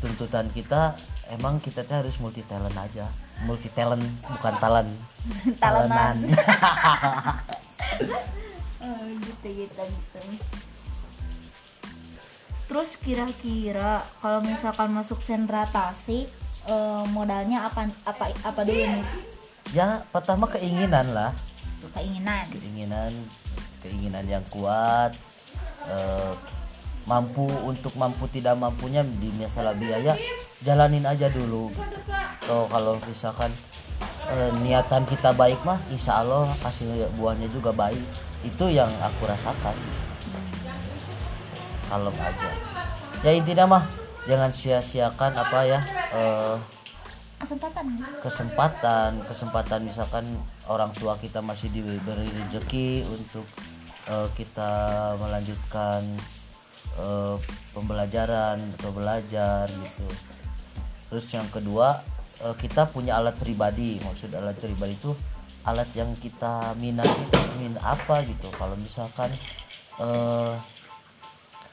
tuntutan 0.00 0.48
kita 0.52 0.96
emang 1.32 1.60
kita 1.60 1.84
tuh 1.84 2.04
harus 2.04 2.16
multi 2.20 2.44
talent 2.44 2.76
aja. 2.76 3.08
Multi 3.44 3.68
talent 3.72 4.04
bukan 4.24 4.54
talent. 4.60 4.90
Talentan. 5.62 6.16
Talentan. 6.20 6.36
oh, 8.84 9.04
gitu 9.20 9.48
gitu 9.64 9.82
gitu. 9.84 10.20
Terus 12.64 12.90
kira-kira 13.00 14.04
kalau 14.20 14.40
misalkan 14.44 14.92
masuk 14.92 15.20
sentra 15.20 15.68
tasik 15.68 16.28
eh, 16.68 17.04
modalnya 17.12 17.68
apa 17.68 17.88
apa 18.04 18.32
apa 18.44 18.60
dulu 18.64 18.80
nih? 18.80 19.04
Ya 19.72 20.04
pertama 20.12 20.48
keinginan 20.48 21.12
lah. 21.12 21.32
Keinginan. 21.96 22.48
Keinginan 22.48 23.12
keinginan 23.84 24.24
yang 24.24 24.44
kuat 24.48 25.12
eh, 25.84 26.32
mampu 27.04 27.44
untuk 27.68 27.92
mampu 28.00 28.24
tidak 28.32 28.56
mampunya 28.56 29.04
di 29.04 29.28
masalah 29.36 29.76
biaya 29.76 30.16
jalanin 30.64 31.04
aja 31.04 31.28
dulu. 31.28 31.68
So 32.48 32.64
kalau 32.72 32.96
misalkan 33.04 33.52
eh, 34.32 34.50
niatan 34.64 35.04
kita 35.04 35.36
baik 35.36 35.60
mah 35.68 35.76
insya 35.92 36.24
Allah 36.24 36.48
hasil 36.64 37.12
buahnya 37.20 37.52
juga 37.52 37.76
baik. 37.76 38.00
Itu 38.44 38.72
yang 38.72 38.88
aku 39.00 39.28
rasakan. 39.28 39.76
Kalem 41.92 42.16
aja. 42.16 42.50
Ya 43.20 43.30
intinya 43.36 43.64
mah 43.68 43.84
jangan 44.24 44.48
sia-siakan 44.48 45.32
apa 45.36 45.58
ya 45.68 45.80
eh, 46.16 46.56
kesempatan. 47.36 47.84
kesempatan. 48.24 49.10
Kesempatan 49.28 49.80
misalkan 49.84 50.24
orang 50.64 50.88
tua 50.96 51.20
kita 51.20 51.44
masih 51.44 51.68
diberi 51.68 52.24
rezeki 52.24 53.04
untuk 53.12 53.44
eh, 54.08 54.28
kita 54.36 54.72
melanjutkan 55.20 56.02
eh, 57.00 57.36
pembelajaran 57.72 58.60
atau 58.80 58.90
belajar 58.92 59.66
gitu. 59.68 60.08
Terus 61.10 61.26
yang 61.32 61.48
kedua 61.52 62.02
eh, 62.44 62.54
kita 62.58 62.90
punya 62.90 63.18
alat 63.20 63.36
pribadi. 63.38 64.00
Maksud 64.02 64.34
alat 64.34 64.56
pribadi 64.58 64.94
itu 64.96 65.12
alat 65.64 65.88
yang 65.96 66.12
kita 66.20 66.76
minat 66.76 67.08
itu 67.08 67.40
min 67.60 67.74
apa 67.80 68.20
gitu. 68.24 68.48
Kalau 68.54 68.76
misalkan 68.76 69.32
eh, 70.00 70.52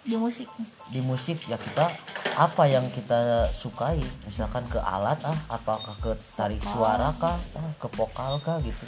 di 0.02 0.18
musik. 0.18 0.50
di 0.90 0.98
musik 0.98 1.38
ya 1.46 1.62
kita 1.62 1.94
apa 2.34 2.64
yang 2.66 2.88
kita 2.90 3.52
sukai? 3.54 4.02
Misalkan 4.26 4.66
ke 4.72 4.80
alat 4.80 5.20
ah 5.22 5.38
apakah 5.52 5.94
ke 6.02 6.16
tarik 6.34 6.64
suara 6.64 7.14
kah? 7.20 7.38
Ah, 7.54 7.72
ke 7.78 7.88
vokal 7.94 8.40
kah 8.42 8.58
gitu. 8.64 8.84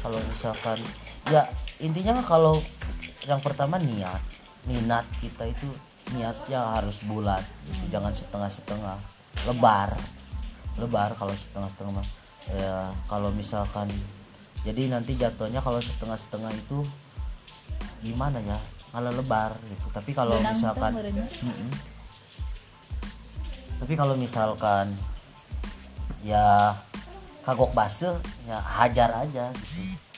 Kalau 0.00 0.18
misalkan 0.24 0.78
ya 1.30 1.46
intinya 1.82 2.22
kalau 2.22 2.62
yang 3.26 3.42
pertama 3.42 3.76
niat. 3.76 4.22
Minat 4.62 5.02
kita 5.18 5.50
itu 5.50 5.66
niatnya 6.14 6.78
harus 6.78 7.02
bulat 7.02 7.42
gitu. 7.66 7.98
jangan 7.98 8.14
setengah-setengah. 8.14 8.96
Lebar. 9.50 9.90
Lebar 10.78 11.10
kalau 11.18 11.34
setengah-setengah 11.34 11.92
mah. 11.98 12.08
Ya 12.54 12.90
kalau 13.10 13.34
misalkan 13.34 13.90
jadi 14.62 14.86
nanti 14.94 15.18
jatuhnya 15.18 15.58
kalau 15.58 15.82
setengah-setengah 15.82 16.54
itu 16.54 16.86
gimana 18.06 18.38
ya? 18.38 18.58
Kalau 18.94 19.10
lebar 19.10 19.58
gitu. 19.66 19.86
Tapi 19.90 20.10
kalau 20.14 20.38
misalkan 20.38 20.94
merenya. 20.94 21.26
Mm-mm. 21.42 21.70
tapi 23.82 23.98
kalau 23.98 24.14
misalkan 24.14 24.94
ya 26.22 26.70
kagok 27.42 27.74
base 27.74 28.14
ya 28.46 28.62
hajar 28.62 29.10
aja 29.26 29.50
gitu 29.50 30.11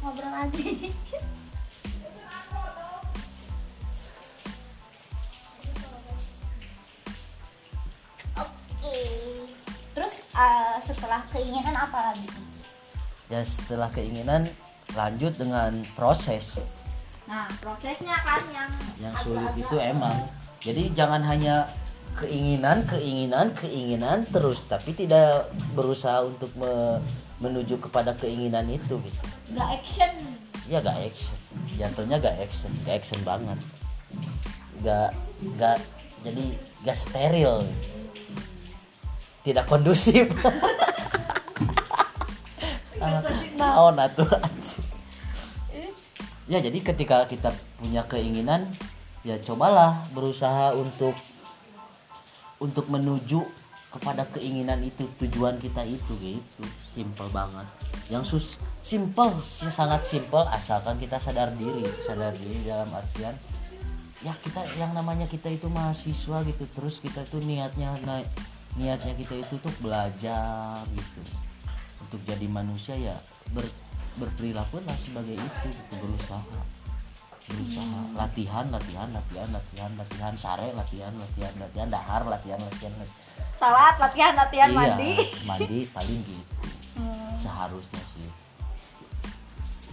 ngobrol 0.00 0.32
lagi. 0.32 0.88
Oke. 8.40 8.98
Terus 9.92 10.14
eh, 10.32 10.76
setelah 10.80 11.20
keinginan 11.28 11.76
apa 11.76 12.12
lagi? 12.12 12.28
Ya 13.30 13.44
setelah 13.44 13.88
keinginan 13.92 14.50
lanjut 14.96 15.36
dengan 15.38 15.84
proses. 15.94 16.58
Nah 17.30 17.46
prosesnya 17.62 18.16
kan 18.26 18.42
yang 18.50 18.70
yang 18.98 19.14
sulit 19.22 19.54
itu 19.54 19.76
emang. 19.78 20.16
Jadi 20.60 20.90
jangan 20.92 21.22
hanya 21.22 21.70
keinginan 22.18 22.82
keinginan 22.90 23.54
keinginan 23.54 24.26
terus 24.28 24.66
tapi 24.66 24.92
tidak 24.98 25.46
berusaha 25.78 26.26
untuk 26.26 26.50
me- 26.58 26.98
menuju 27.40 27.80
kepada 27.80 28.12
keinginan 28.20 28.68
itu 28.68 29.00
gitu 29.00 29.20
nggak 29.50 29.68
action. 29.82 30.12
Ya 30.70 30.78
gak 30.78 31.02
action. 31.02 31.34
Jatuhnya 31.74 32.22
gak 32.22 32.36
action 32.38 32.70
gak 32.86 33.02
action 33.02 33.18
banget. 33.26 33.58
Gak 34.86 35.10
gak 35.58 35.82
jadi 36.22 36.44
gak 36.86 36.94
steril. 36.94 37.66
Tidak 39.42 39.66
kondusif. 39.66 40.30
Naon 43.58 43.98
atuh 44.04 44.30
anjing. 44.30 44.86
ya 46.50 46.58
jadi 46.58 46.78
ketika 46.82 47.30
kita 47.30 47.54
punya 47.78 48.02
keinginan 48.10 48.66
ya 49.22 49.38
cobalah 49.38 50.02
berusaha 50.10 50.74
untuk 50.74 51.14
untuk 52.58 52.90
menuju 52.90 53.46
kepada 53.90 54.22
keinginan 54.30 54.78
itu 54.86 55.02
tujuan 55.18 55.58
kita 55.58 55.82
itu 55.82 56.14
gitu. 56.22 56.62
Simple 56.86 57.26
banget. 57.34 57.66
Yang 58.06 58.24
sus 58.30 58.46
simple 58.86 59.34
sangat 59.46 60.06
simple 60.06 60.46
asalkan 60.46 60.96
kita 61.02 61.18
sadar 61.18 61.50
diri. 61.58 61.82
Sadar 62.06 62.30
diri 62.38 62.62
dalam 62.62 62.88
artian 62.94 63.34
ya 64.20 64.36
kita 64.36 64.68
yang 64.76 64.92
namanya 64.94 65.26
kita 65.26 65.50
itu 65.50 65.66
mahasiswa 65.66 66.46
gitu. 66.46 66.64
Terus 66.70 67.02
kita 67.02 67.26
tuh 67.26 67.42
niatnya 67.42 67.98
na- 68.06 68.30
niatnya 68.78 69.18
kita 69.18 69.34
itu 69.34 69.58
tuh 69.58 69.74
belajar 69.82 70.86
gitu. 70.94 71.20
Untuk 72.06 72.22
jadi 72.22 72.46
manusia 72.46 72.94
ya 72.94 73.18
ber, 73.50 73.66
berperilaku 74.22 74.86
lah 74.86 74.94
sebagai 74.94 75.34
itu 75.34 75.66
gitu. 75.66 75.94
Berusaha. 75.98 76.58
Berusaha. 77.50 77.98
Latihan 78.14 78.70
latihan 78.70 79.10
latihan 79.10 79.50
latihan 79.50 79.90
latihan 79.98 80.34
sare 80.38 80.70
latihan 80.78 81.10
latihan 81.18 81.54
latihan 81.58 81.90
dahar 81.90 82.22
latihan 82.30 82.62
latihan, 82.62 82.94
latihan. 82.94 83.19
Salat 83.56 83.96
latihan 84.00 84.34
latihan 84.34 84.70
Iya, 84.70 84.76
mandi. 84.76 85.12
mandi 85.44 85.78
paling 85.92 86.20
gitu. 86.24 86.54
Hmm, 86.96 87.32
seharusnya 87.36 88.02
sih. 88.12 88.28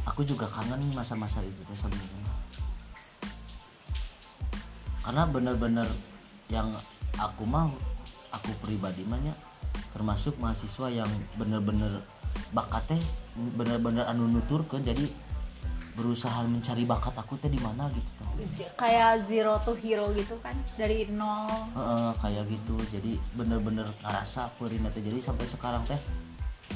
Aku 0.08 0.24
juga 0.24 0.48
kangen 0.48 0.80
masa-masa 0.96 1.44
itu 1.44 1.60
tuh 1.68 1.76
sebenarnya. 1.76 2.32
Karena 5.04 5.24
bener-bener 5.28 5.88
yang 6.48 6.72
aku 7.16 7.44
mau 7.44 7.72
aku 8.32 8.52
pribadi 8.60 9.04
mahnya 9.04 9.32
termasuk 9.96 10.36
mahasiswa 10.38 10.88
yang 10.92 11.10
bener-bener 11.36 12.04
bakatnya 12.52 13.00
bener-bener 13.56 14.04
anu 14.08 14.28
nuturkeun. 14.28 14.84
Jadi 14.84 15.08
berusaha 15.98 16.46
mencari 16.46 16.86
bakat 16.86 17.18
aku 17.18 17.42
teh 17.42 17.50
di 17.50 17.58
mana 17.58 17.90
gitu 17.90 18.22
kayak 18.78 19.26
zero 19.26 19.58
to 19.66 19.74
hero 19.74 20.14
gitu 20.14 20.38
kan 20.46 20.54
dari 20.78 21.10
nol. 21.10 21.50
Heeh, 21.74 22.10
kayak 22.22 22.46
gitu. 22.54 22.78
Jadi 22.94 23.18
bener-bener 23.34 23.90
ngerasa 24.06 24.54
perina 24.62 24.94
teh 24.94 25.02
jadi 25.02 25.18
sampai 25.18 25.50
sekarang 25.50 25.82
teh 25.90 25.98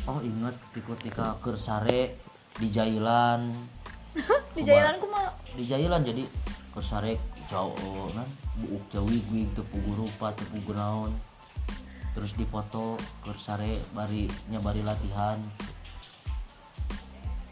oh 0.10 0.18
inget 0.26 0.58
ketika 0.74 1.38
kersare 1.38 2.18
di 2.58 2.68
Jailan. 2.74 3.54
Di 4.58 4.68
jalanku 4.68 5.08
mah 5.08 5.32
di 5.56 5.64
Jailan 5.64 6.04
jadi 6.04 6.28
kersare 6.76 7.16
jauh 7.48 8.12
kan? 8.12 8.28
Buuk 8.60 8.84
jawi 8.92 9.24
gue 9.32 9.48
tepu 9.56 9.80
rupa 9.96 10.36
tepu 10.36 10.60
naon 10.76 11.16
terus 12.12 12.36
dipoto 12.36 13.00
kersare 13.24 13.80
bari 13.96 14.28
nyabari 14.52 14.84
latihan 14.84 15.40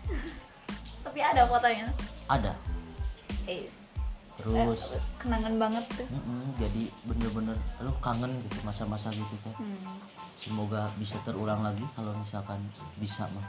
tapi 1.10 1.26
ada 1.26 1.50
fotonya. 1.50 1.90
Ada. 2.30 2.54
Eh 3.50 3.66
terus? 4.38 5.02
kenangan 5.20 5.58
banget 5.60 5.84
tuh. 5.98 6.08
Mm-mm, 6.08 6.56
jadi 6.62 6.84
bener-bener 7.04 7.58
lu 7.84 7.92
kangen 8.00 8.32
gitu 8.46 8.62
masa-masa 8.64 9.12
gitu 9.12 9.36
teh 9.44 9.56
Hmm. 9.60 10.00
semoga 10.40 10.88
bisa 10.96 11.20
terulang 11.28 11.60
lagi 11.60 11.84
kalau 11.92 12.16
misalkan 12.16 12.62
bisa 12.96 13.28
mah 13.36 13.44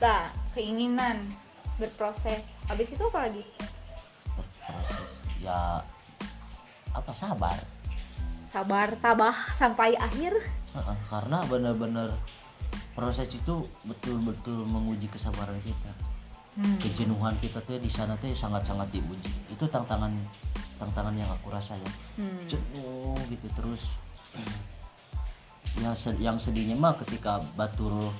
Nah, 0.00 0.28
keinginan 0.52 1.32
berproses. 1.76 2.44
Habis 2.68 2.92
itu 2.92 3.02
apa 3.04 3.28
lagi? 3.28 3.44
proses 4.64 5.20
ya 5.44 5.84
apa 6.96 7.12
sabar. 7.12 7.58
Sabar, 8.48 8.88
tabah 9.02 9.36
sampai 9.52 9.98
akhir. 10.00 10.32
Karena 11.10 11.44
bener-bener 11.44 12.08
proses 12.94 13.26
itu 13.28 13.54
betul-betul 13.82 14.62
menguji 14.64 15.06
kesabaran 15.08 15.58
kita 15.60 15.92
Hmm. 16.54 16.78
kejenuhan 16.78 17.34
kita 17.36 17.58
tuh 17.58 17.82
di 17.82 17.90
sana 17.90 18.14
tuh 18.14 18.30
sangat-sangat 18.30 18.86
diuji 18.88 19.26
itu 19.50 19.64
tantangan 19.66 20.14
tantangan 20.78 21.10
yang 21.12 21.26
aku 21.26 21.50
rasa 21.50 21.74
ya 21.74 21.90
Hmm. 22.14 22.46
jenuh 22.46 23.18
gitu 23.26 23.50
terus 23.52 23.98
Hmm. 24.30 24.62
ya 25.82 25.90
se- 25.92 26.14
yang 26.16 26.38
sedihnya 26.38 26.78
mah 26.78 26.94
ketika 26.96 27.42
batur 27.58 28.14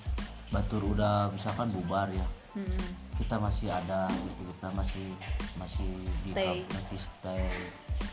batur 0.50 0.82
udah 0.84 1.30
misalkan 1.30 1.70
bubar 1.70 2.10
ya 2.10 2.26
Hmm. 2.52 2.86
kita 3.14 3.38
masih 3.38 3.70
ada 3.70 4.10
gitu 4.10 4.50
kita 4.50 4.68
masih 4.74 5.06
masih 5.54 5.90
di 6.02 6.34
Stay. 6.34 6.66
masih 6.66 6.98
stay 7.00 7.46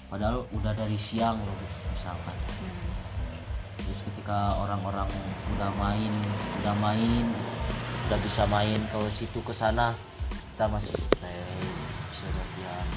padahal 0.05 0.45
udah 0.53 0.69
dari 0.71 0.97
siang 0.97 1.33
loh 1.35 1.55
gitu, 1.57 1.77
misalkan 1.89 2.37
terus 3.79 3.99
ketika 4.11 4.59
orang-orang 4.59 5.07
udah 5.57 5.71
main 5.79 6.13
udah 6.63 6.75
main 6.79 7.25
udah 8.09 8.19
bisa 8.19 8.43
main 8.49 8.79
ke 8.91 8.99
situ 9.07 9.39
ke 9.43 9.53
sana 9.55 9.95
kita 10.53 10.65
masih 10.67 10.95
stay 10.97 11.39
bisa 12.11 12.25
latihan 12.27 12.87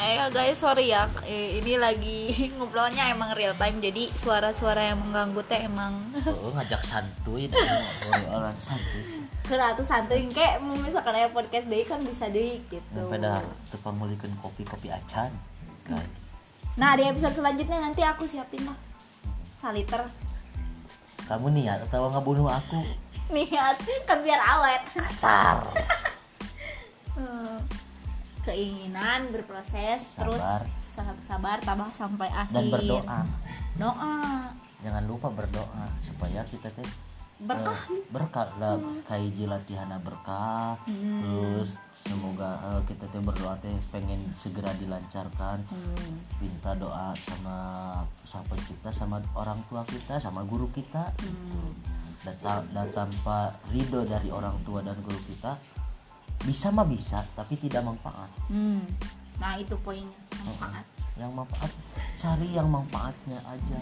Eh 0.00 0.16
ya 0.16 0.32
guys, 0.32 0.56
sorry 0.56 0.88
ya. 0.88 1.04
Eh, 1.28 1.60
ini 1.60 1.76
lagi 1.76 2.32
ngobrolnya 2.56 3.12
emang 3.12 3.36
real 3.36 3.52
time. 3.60 3.84
Jadi 3.84 4.08
suara-suara 4.08 4.80
yang 4.80 4.96
mengganggu 4.96 5.44
teh 5.44 5.68
emang 5.68 5.92
oh, 6.24 6.48
ngajak 6.56 6.80
santuy 6.80 7.52
dan 7.52 7.60
orang 8.32 8.56
santuy 8.56 9.04
sih 9.04 9.20
keratu 9.50 9.82
santuy 9.82 10.22
kayak 10.30 10.62
mau 10.62 10.78
misalkan 10.78 11.10
aya 11.10 11.26
podcast 11.26 11.66
deui 11.66 11.82
kan 11.82 11.98
bisa 12.06 12.30
deui 12.30 12.62
gitu. 12.70 13.02
pada 13.10 13.42
tepang 13.74 13.98
mulikeun 13.98 14.30
kopi-kopi 14.38 14.94
acan 14.94 15.34
kan 15.82 16.06
Nah, 16.78 16.94
di 16.96 17.02
episode 17.04 17.34
selanjutnya 17.34 17.76
nanti 17.76 18.00
aku 18.00 18.24
siapin 18.24 18.62
lah. 18.62 18.78
Saliter. 19.60 20.02
kamu 21.22 21.52
niat 21.52 21.84
atau 21.84 22.10
ngebunuh 22.10 22.48
aku 22.48 22.80
Niat 23.30 23.76
kan 24.02 24.18
biar 24.20 24.40
awet. 24.40 24.82
kasar 24.90 25.62
Hmm. 27.10 27.60
keinginan 28.40 29.28
berproses 29.28 30.16
terus 30.16 30.40
Sabar. 30.40 30.64
sa- 30.80 31.20
sabar 31.20 31.58
tabah 31.60 31.92
sampai 31.92 32.32
akhir 32.32 32.54
dan 32.56 32.72
berdoa 32.72 33.18
doa 33.76 34.16
jangan 34.80 35.04
lupa 35.04 35.28
berdoa 35.28 35.84
supaya 36.00 36.40
kita 36.48 36.72
teh 36.72 36.88
berkah 37.40 37.80
eh, 37.88 38.04
berkah 38.12 38.48
lah. 38.60 38.76
Kayak 39.08 39.32
jilatihana 39.32 39.96
berkah 40.04 40.76
terus 40.84 41.80
semoga 41.96 42.60
eh, 42.60 42.80
kita 42.84 43.08
teh 43.08 43.20
berdoa 43.20 43.56
teh 43.64 43.72
pengen 43.88 44.20
segera 44.36 44.72
dilancarkan. 44.76 45.64
Hmm. 45.64 46.14
minta 46.40 46.76
doa 46.76 47.16
sama 47.16 47.56
sang 48.28 48.44
pencipta 48.48 48.92
sama 48.92 49.20
orang 49.36 49.60
tua 49.72 49.82
kita 49.88 50.20
sama 50.20 50.44
guru 50.44 50.68
kita. 50.72 51.12
Hmm. 51.16 51.72
dan, 52.20 52.36
ta- 52.44 52.68
dan 52.76 52.88
tanpa 52.92 53.56
ridho 53.72 54.04
dari 54.04 54.28
orang 54.28 54.60
tua 54.60 54.84
dan 54.84 54.92
guru 55.00 55.16
kita 55.24 55.56
bisa 56.44 56.68
mah 56.68 56.84
bisa 56.84 57.24
tapi 57.32 57.56
tidak 57.56 57.80
manfaat. 57.84 58.28
Hmm. 58.52 58.84
nah 59.40 59.56
itu 59.56 59.72
poinnya. 59.80 60.20
Manfaat. 60.44 60.84
Yang 61.16 61.32
manfaat 61.32 61.72
cari 62.20 62.48
yang 62.52 62.68
manfaatnya 62.68 63.40
aja 63.48 63.80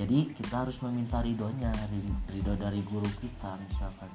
jadi 0.00 0.32
kita 0.32 0.64
harus 0.64 0.80
meminta 0.80 1.20
ridhonya 1.20 1.68
ri- 1.92 2.20
ridho 2.32 2.56
dari 2.56 2.80
guru 2.88 3.04
kita 3.20 3.60
misalkan. 3.68 4.08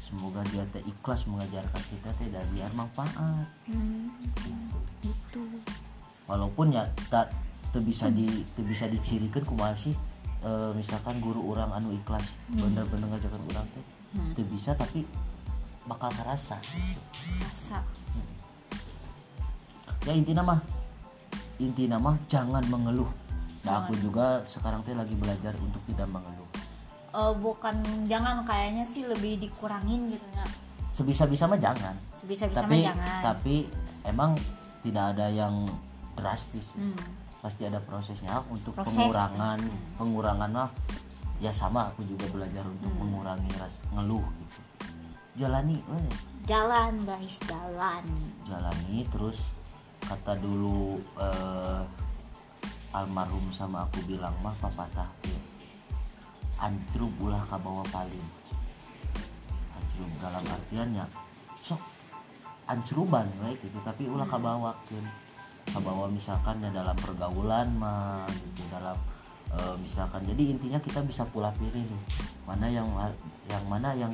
Semoga 0.00 0.40
dia 0.48 0.64
teh 0.72 0.80
ikhlas 0.88 1.28
mengajarkan 1.28 1.82
kita 1.92 2.08
teh 2.16 2.32
dan 2.32 2.42
biar 2.56 2.72
manfaat. 2.72 3.12
Hmm. 3.68 4.08
itu 5.00 5.42
walaupun 6.30 6.70
ya 6.70 6.86
tak 7.10 7.34
teu 7.74 7.82
bisa 7.82 8.06
di 8.12 8.28
teu 8.54 8.62
bisa 8.62 8.86
dicirikan 8.86 9.42
kumaha 9.42 9.74
sih 9.74 9.96
eh, 10.44 10.70
misalkan 10.76 11.18
guru 11.18 11.42
orang 11.50 11.72
anu 11.74 11.90
ikhlas 11.90 12.30
bener-bener 12.52 13.10
ngajarkan 13.10 13.42
orang 13.50 13.66
teh 13.74 13.84
teu 14.38 14.44
bisa 14.46 14.76
tapi 14.78 15.02
bakal 15.88 16.12
kerasa 16.14 16.60
rasa 17.42 17.82
ya 20.06 20.12
intinya 20.14 20.44
mah 20.44 20.60
intinya 21.58 21.98
mah 21.98 22.16
jangan 22.30 22.62
mengeluh 22.68 23.08
nah 23.60 23.84
aku 23.84 23.92
juga 23.96 24.40
sekarang 24.46 24.80
teh 24.80 24.92
lagi 24.92 25.12
belajar 25.12 25.52
untuk 25.56 25.80
tidak 25.84 26.08
mengeluh. 26.08 26.48
Eh, 27.10 27.32
bukan 27.36 27.76
jangan 28.06 28.42
kayaknya 28.42 28.86
sih 28.86 29.02
lebih 29.04 29.36
dikurangin 29.38 30.08
gitu 30.08 30.28
ya 30.32 30.46
sebisa-bisa 30.90 31.46
mah 31.46 31.56
jangan. 31.56 31.94
Sebisa-bisa 32.12 32.60
mah 32.60 32.66
tapi 32.66 32.78
jangan. 32.82 33.20
tapi 33.22 33.56
emang 34.04 34.30
tidak 34.80 35.14
ada 35.14 35.26
yang 35.28 35.64
drastis. 36.14 36.74
Hmm. 36.74 36.94
pasti 37.40 37.64
ada 37.64 37.80
prosesnya. 37.80 38.36
Untuk 38.46 38.76
Proses. 38.76 39.00
pengurangan 39.00 39.56
pengurangan 39.96 40.50
mah 40.50 40.68
ya 41.40 41.48
sama 41.50 41.88
aku 41.88 42.04
juga 42.04 42.28
belajar 42.28 42.60
untuk 42.62 42.92
Hmm. 42.92 43.00
mengurangi 43.00 43.48
ras 43.56 43.80
ngeluh 43.90 44.20
gitu. 44.36 44.60
Jalani 45.38 45.80
weh. 45.88 46.10
jalan 46.44 47.00
guys 47.02 47.40
jalan. 47.48 48.04
Jalani 48.44 49.08
terus 49.08 49.40
kata 50.00 50.36
dulu 50.36 51.00
eh, 51.16 51.80
almarhum 52.90 53.42
sama 53.54 53.86
aku 53.86 54.02
bilang 54.06 54.34
mah 54.42 54.54
papatah 54.58 55.06
teh, 55.22 55.40
ancrub 56.58 57.12
ulah 57.22 57.42
kabawa 57.46 57.86
paling. 57.90 58.28
Ancrub 59.78 60.10
dalam 60.18 60.44
artiannya 60.46 61.04
sok 61.60 61.80
ancruban 62.70 63.26
we 63.44 63.52
gitu 63.58 63.78
tapi 63.82 64.06
ulah 64.06 64.24
kabawakeun 64.24 65.04
kabawa 65.70 66.08
misalkan 66.08 66.62
ya 66.64 66.70
dalam 66.72 66.96
pergaulan 66.96 67.68
mah 67.78 68.26
gitu 68.30 68.62
dalam 68.70 68.96
eh, 69.54 69.74
misalkan. 69.78 70.26
Jadi 70.26 70.56
intinya 70.56 70.78
kita 70.82 71.02
bisa 71.06 71.22
pula 71.28 71.54
pilih 71.54 71.84
nih 71.84 72.02
mana 72.46 72.66
yang 72.66 72.88
yang 73.46 73.64
mana 73.70 73.94
yang 73.94 74.10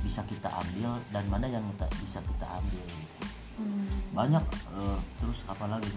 bisa 0.00 0.24
kita 0.24 0.48
ambil 0.48 0.96
dan 1.12 1.24
mana 1.28 1.44
yang 1.48 1.64
tak 1.76 1.88
bisa 2.00 2.20
kita 2.20 2.46
ambil. 2.48 2.84
Gitu 2.84 3.40
Hmm. 3.60 3.84
banyak 4.16 4.40
eh, 4.72 4.98
terus 5.20 5.44
apalagi 5.44 5.92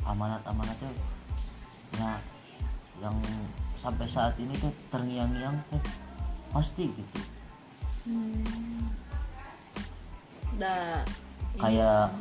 nya 0.00 0.08
amanat-amanatnya. 0.08 0.90
Ya 1.96 2.10
yang 3.00 3.16
sampai 3.80 4.04
saat 4.04 4.36
ini 4.36 4.52
tuh 4.60 4.72
terngiang-ngiang 4.92 5.56
teh 5.72 5.82
pasti 6.52 6.88
gitu. 6.88 7.20
Da 10.60 11.04
kayak 11.60 12.12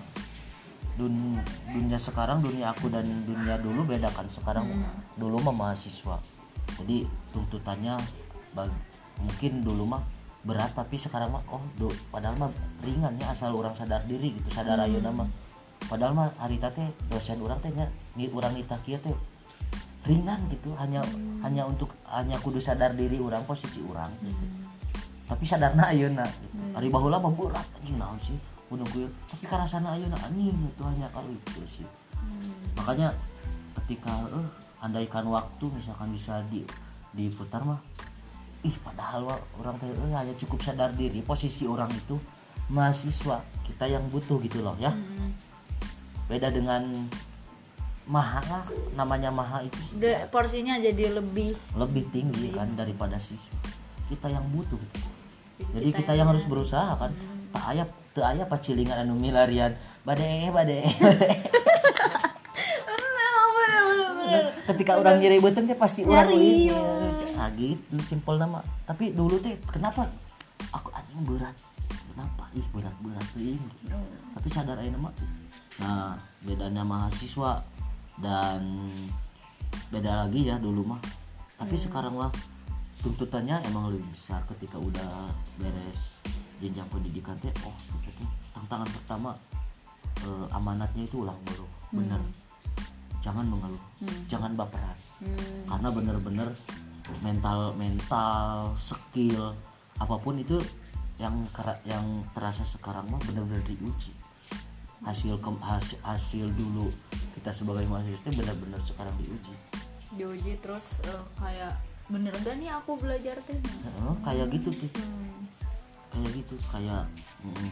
dun 1.00 1.40
dunia 1.72 2.00
sekarang 2.00 2.44
dunia 2.44 2.76
aku 2.76 2.92
dan 2.92 3.08
dunia 3.24 3.56
dulu 3.60 3.88
beda 3.88 4.12
kan. 4.12 4.28
Sekarang 4.28 4.68
dulu 5.16 5.40
mah 5.40 5.56
mahasiswa. 5.56 6.20
Jadi 6.80 7.04
tuntutannya 7.36 8.00
bag- 8.56 8.88
mungkin 9.20 9.64
dulu 9.68 9.84
mah 9.84 10.04
berat 10.48 10.72
tapi 10.72 10.96
sekarang 10.96 11.36
mah 11.36 11.44
oh 11.52 11.60
do, 11.76 11.92
padahal 12.08 12.40
mah 12.40 12.52
ringan 12.80 13.12
ya 13.20 13.36
asal 13.36 13.52
orang 13.52 13.76
sadar 13.76 14.00
diri 14.08 14.32
gitu 14.40 14.48
sadar 14.48 14.80
ayeuna 14.80 15.12
mah 15.12 15.28
padahal 15.88 16.14
mah 16.18 16.30
hari 16.42 16.60
teh 16.60 16.90
dosen 17.08 17.40
orang 17.40 17.62
teh 17.64 17.72
nya 17.72 17.88
ni 18.20 18.28
orang 18.34 18.58
nitah 18.58 18.80
kieu 18.84 19.00
teh 19.00 19.16
ringan 20.04 20.40
gitu 20.52 20.74
hanya 20.76 21.04
hanya 21.46 21.64
untuk 21.68 21.92
hanya 22.10 22.36
kudu 22.40 22.60
sadar 22.60 22.96
diri 22.98 23.20
orang 23.22 23.46
posisi 23.48 23.80
orang 23.86 24.12
gitu 24.24 24.46
tapi 25.30 25.46
sadarna 25.46 25.94
ayeuna. 25.94 26.26
Gitu. 26.26 26.58
hari 26.74 26.90
baheula 26.90 27.22
mah 27.22 27.30
berat 27.30 27.68
anjing 27.78 28.02
sih? 28.18 28.38
Kudu 28.66 28.82
gue 28.90 29.06
tapi 29.30 29.46
karena 29.46 29.70
sana 29.70 29.94
ayeuna 29.94 30.18
anjing 30.26 30.58
itu 30.58 30.82
hanya 30.82 31.06
kalau 31.14 31.30
itu 31.30 31.62
sih. 31.70 31.88
Makanya 32.74 33.14
ketika 33.78 34.26
eh 34.34 34.48
andaikan 34.82 35.30
waktu 35.30 35.66
misalkan 35.70 36.10
bisa 36.10 36.42
di 36.50 36.66
diputar 37.14 37.62
mah 37.62 37.78
ih 38.66 38.76
padahal 38.84 39.24
wah, 39.30 39.40
orang 39.62 39.78
teh 39.80 39.88
eh, 39.88 40.14
hanya 40.18 40.34
cukup 40.36 40.60
sadar 40.66 40.92
diri 40.98 41.22
posisi 41.24 41.64
orang 41.70 41.90
itu 41.94 42.18
mahasiswa 42.70 43.40
kita 43.66 43.86
yang 43.88 44.04
butuh 44.12 44.38
gitu 44.44 44.62
loh 44.62 44.76
ya 44.78 44.94
beda 46.30 46.54
dengan 46.54 47.10
maha 48.06 48.42
lah 48.46 48.66
namanya 48.94 49.30
maha 49.30 49.66
itu 49.66 49.78
sih 49.82 49.94
Ge- 49.98 50.26
porsinya 50.30 50.78
jadi 50.78 51.14
lebih 51.14 51.54
lebih 51.74 52.06
tinggi 52.10 52.54
kan 52.54 52.70
daripada 52.74 53.18
siswa 53.18 53.58
kita 54.10 54.26
yang 54.26 54.42
butuh 54.50 54.78
gitu. 54.78 55.10
jadi 55.78 55.86
Kita 55.94 55.98
kita 56.02 56.12
yang 56.18 56.28
harus 56.34 56.42
berusaha 56.50 56.98
kan. 56.98 57.14
Tak 57.54 57.64
ayah 57.78 57.86
tak 58.10 58.26
ayah 58.34 58.50
pacilingan 58.50 59.06
anu 59.06 59.14
milarian. 59.14 59.78
Bade 60.02 60.50
bade. 60.50 60.82
Ketika 64.66 64.98
orang 64.98 65.18
nyeri 65.18 65.42
beten 65.42 65.66
teh 65.66 65.78
pasti 65.78 66.06
orang 66.06 66.30
Nyari, 66.30 66.70
ini 66.70 67.10
ah 67.38 67.50
gitu 67.58 67.98
simpel 68.06 68.38
nama 68.38 68.62
tapi 68.86 69.14
dulu 69.14 69.38
teh 69.42 69.58
kenapa? 69.70 70.06
Aku 70.74 70.90
anjing 70.94 71.22
berat. 71.26 71.54
Kenapa? 72.10 72.50
Ih 72.54 72.66
berat 72.74 72.94
berat 73.02 73.30
ih 73.38 73.58
tapi 74.34 74.48
sadar 74.50 74.78
aja 74.82 74.90
nama 74.90 75.10
nah 75.80 76.20
bedanya 76.44 76.84
mahasiswa 76.84 77.64
dan 78.20 78.92
beda 79.90 80.28
lagi 80.28 80.48
ya 80.48 80.60
dulu 80.60 80.96
mah. 80.96 81.02
Tapi 81.60 81.76
sekarang 81.76 82.16
mah 82.16 82.32
tuntutannya 83.04 83.64
emang 83.68 83.92
lebih 83.92 84.08
besar 84.12 84.44
ketika 84.48 84.76
udah 84.80 85.32
beres 85.60 86.20
jenjang 86.60 86.88
pendidikan 86.92 87.40
teh 87.40 87.52
oh 87.64 87.76
itu 88.04 88.24
tantangan 88.52 88.88
pertama 88.92 89.32
eh, 90.24 90.46
amanatnya 90.56 91.08
itu 91.08 91.24
ulang 91.24 91.40
dulu 91.48 91.66
bener. 91.96 92.20
Jangan 93.20 93.48
mengeluh. 93.48 93.84
Jangan 94.32 94.56
baperan. 94.56 95.00
Hmm. 95.20 95.36
karena 95.68 95.92
bener-bener 95.92 96.50
mental 97.20 97.76
mental 97.76 98.72
skill 98.80 99.52
apa 100.00 100.16
pun 100.16 100.40
itu 100.40 100.56
yang 101.20 101.44
yang 101.84 102.24
terasa 102.32 102.64
sekarang 102.64 103.04
mah 103.12 103.20
bener-bener 103.28 103.60
diuji 103.68 104.16
hasil 105.10 105.42
kem- 105.42 105.64
hasil, 105.66 105.98
hasil 106.06 106.46
dulu 106.54 106.94
kita 107.34 107.50
sebagai 107.50 107.90
mahasiswa 107.90 108.20
itu 108.22 108.32
bener-bener 108.38 108.78
sekarang 108.86 109.16
diuji. 109.18 109.54
Diuji 110.14 110.54
terus 110.62 111.02
eh, 111.06 111.24
kayak 111.36 111.74
bener 112.10 112.34
gak 112.42 112.58
nih 112.58 112.70
aku 112.74 112.98
belajar 112.98 113.38
teh? 113.42 113.58
Heeh, 113.58 114.14
kayak 114.26 114.48
gitu 114.54 114.70
tuh. 114.74 114.90
Hmm. 115.02 115.46
kayak 116.10 116.42
gitu 116.42 116.58
kayak 116.74 117.06
mm, 117.46 117.70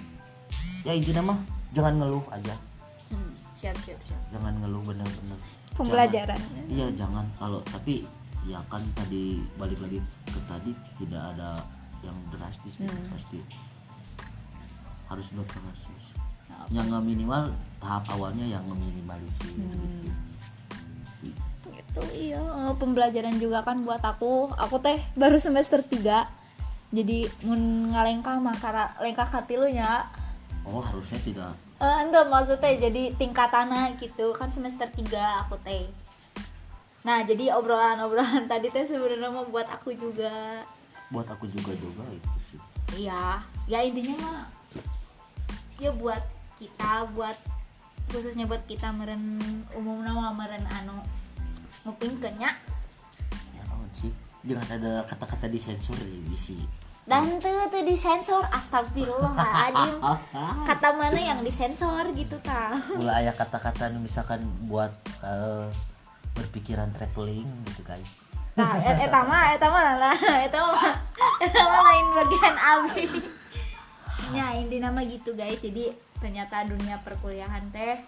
ya 0.86 0.94
intinya 0.94 1.34
mah 1.34 1.40
jangan 1.74 1.94
ngeluh 1.98 2.22
aja. 2.30 2.54
Hmm. 3.10 3.34
siap 3.58 3.74
siap 3.82 3.98
siap. 4.06 4.22
Jangan 4.30 4.54
ngeluh 4.62 4.82
bener-bener 4.86 5.40
Pembelajaran. 5.74 6.38
Jangan- 6.38 6.70
iya 6.70 6.88
jangan. 6.94 7.26
Kalau 7.38 7.62
tapi 7.66 8.06
ya 8.46 8.62
kan 8.70 8.82
tadi 8.94 9.42
balik 9.58 9.78
lagi 9.82 10.00
ke 10.26 10.40
tadi 10.46 10.72
tidak 11.02 11.22
ada 11.36 11.62
yang 12.06 12.16
drastis 12.30 12.78
gitu, 12.78 12.94
pasti 13.10 13.42
harus 15.10 15.28
berproses 15.34 16.14
yang 16.74 16.86
nggak 16.92 17.06
minimal 17.06 17.54
tahap 17.78 18.04
awalnya 18.12 18.46
yang 18.46 18.64
meminimalisir 18.68 19.48
gitu. 19.54 19.78
Gitu 21.68 22.02
iya. 22.14 22.42
Eh, 22.42 22.74
pembelajaran 22.78 23.38
juga 23.42 23.66
kan 23.66 23.82
buat 23.82 24.02
aku. 24.02 24.54
Aku 24.58 24.78
teh 24.82 25.02
baru 25.18 25.38
semester 25.42 25.82
3 25.82 26.38
jadi 26.88 27.28
mun 27.44 27.92
ngalengkah 27.92 28.40
mah 28.40 28.56
karena 28.56 28.88
lengkah 29.04 29.28
katilunya 29.28 30.08
oh 30.64 30.80
harusnya 30.80 31.20
tidak 31.20 31.52
eh 31.84 31.96
ente 32.00 32.22
maksudnya 32.26 32.90
jadi 32.90 33.14
tingkatannya 33.14 34.02
gitu. 34.02 34.34
Kan 34.34 34.50
semester 34.50 34.90
3 34.90 35.46
aku 35.46 35.62
teh. 35.62 35.86
Nah 37.06 37.22
jadi 37.22 37.54
obrolan-obrolan 37.54 38.48
tadi 38.52 38.74
teh 38.74 38.84
sebenarnya 38.90 39.30
mau 39.30 39.46
buat 39.46 39.70
aku 39.70 39.94
juga. 39.94 40.66
Buat 41.14 41.30
aku 41.38 41.46
juga 41.46 41.78
juga 41.78 42.04
itu 42.10 42.32
sih. 42.50 42.60
Iya. 43.06 43.46
Ya 43.70 43.80
intinya 43.86 44.16
mah 44.26 44.40
ya 45.78 45.94
buat 45.94 46.37
kita 46.58 47.08
buat 47.14 47.38
khususnya 48.12 48.50
buat 48.50 48.64
kita 48.66 48.90
meren 48.94 49.40
umum 49.76 50.02
nama 50.02 50.32
meren 50.34 50.64
anu 50.68 51.00
nguping 51.86 52.20
kenya 52.20 52.52
ya 53.56 53.64
oh, 53.72 53.86
sih 53.96 54.12
jangan 54.48 54.80
ada 54.80 54.92
kata-kata 55.08 55.52
disensor 55.52 55.98
ya 56.00 56.20
bisi. 56.28 56.58
Dan 57.08 57.40
tuh 57.40 57.72
tuh 57.72 57.88
disensor. 57.88 58.44
Astagfirullahaladzim. 58.52 59.96
Kata 60.70 60.92
mana 60.92 61.16
yang 61.16 61.40
disensor 61.40 62.12
gitu 62.12 62.36
ta 62.44 62.76
mulai 63.00 63.24
ayah 63.24 63.32
kata-kata 63.32 63.88
nu 63.96 64.04
misalkan 64.04 64.44
buat 64.68 64.92
eh, 65.24 65.72
berpikiran 66.36 66.92
traveling 66.92 67.48
gitu 67.72 67.82
guys. 67.88 68.28
Nah 68.60 68.76
et- 68.84 69.08
eta 69.08 69.24
mah 69.24 69.56
eta 69.56 69.68
mah 69.72 69.84
lah. 69.96 70.16
Eta 70.52 70.60
mah 70.60 70.96
eta 71.40 71.62
mah 71.64 71.82
lain 71.88 72.06
bagian 72.12 72.56
abi. 72.60 73.06
Ya 74.36 74.52
inti 74.60 74.84
nama 74.84 75.00
gitu 75.08 75.32
guys. 75.32 75.64
Jadi 75.64 75.88
ternyata 76.18 76.66
dunia 76.66 77.02
perkuliahan 77.06 77.70
teh 77.70 78.02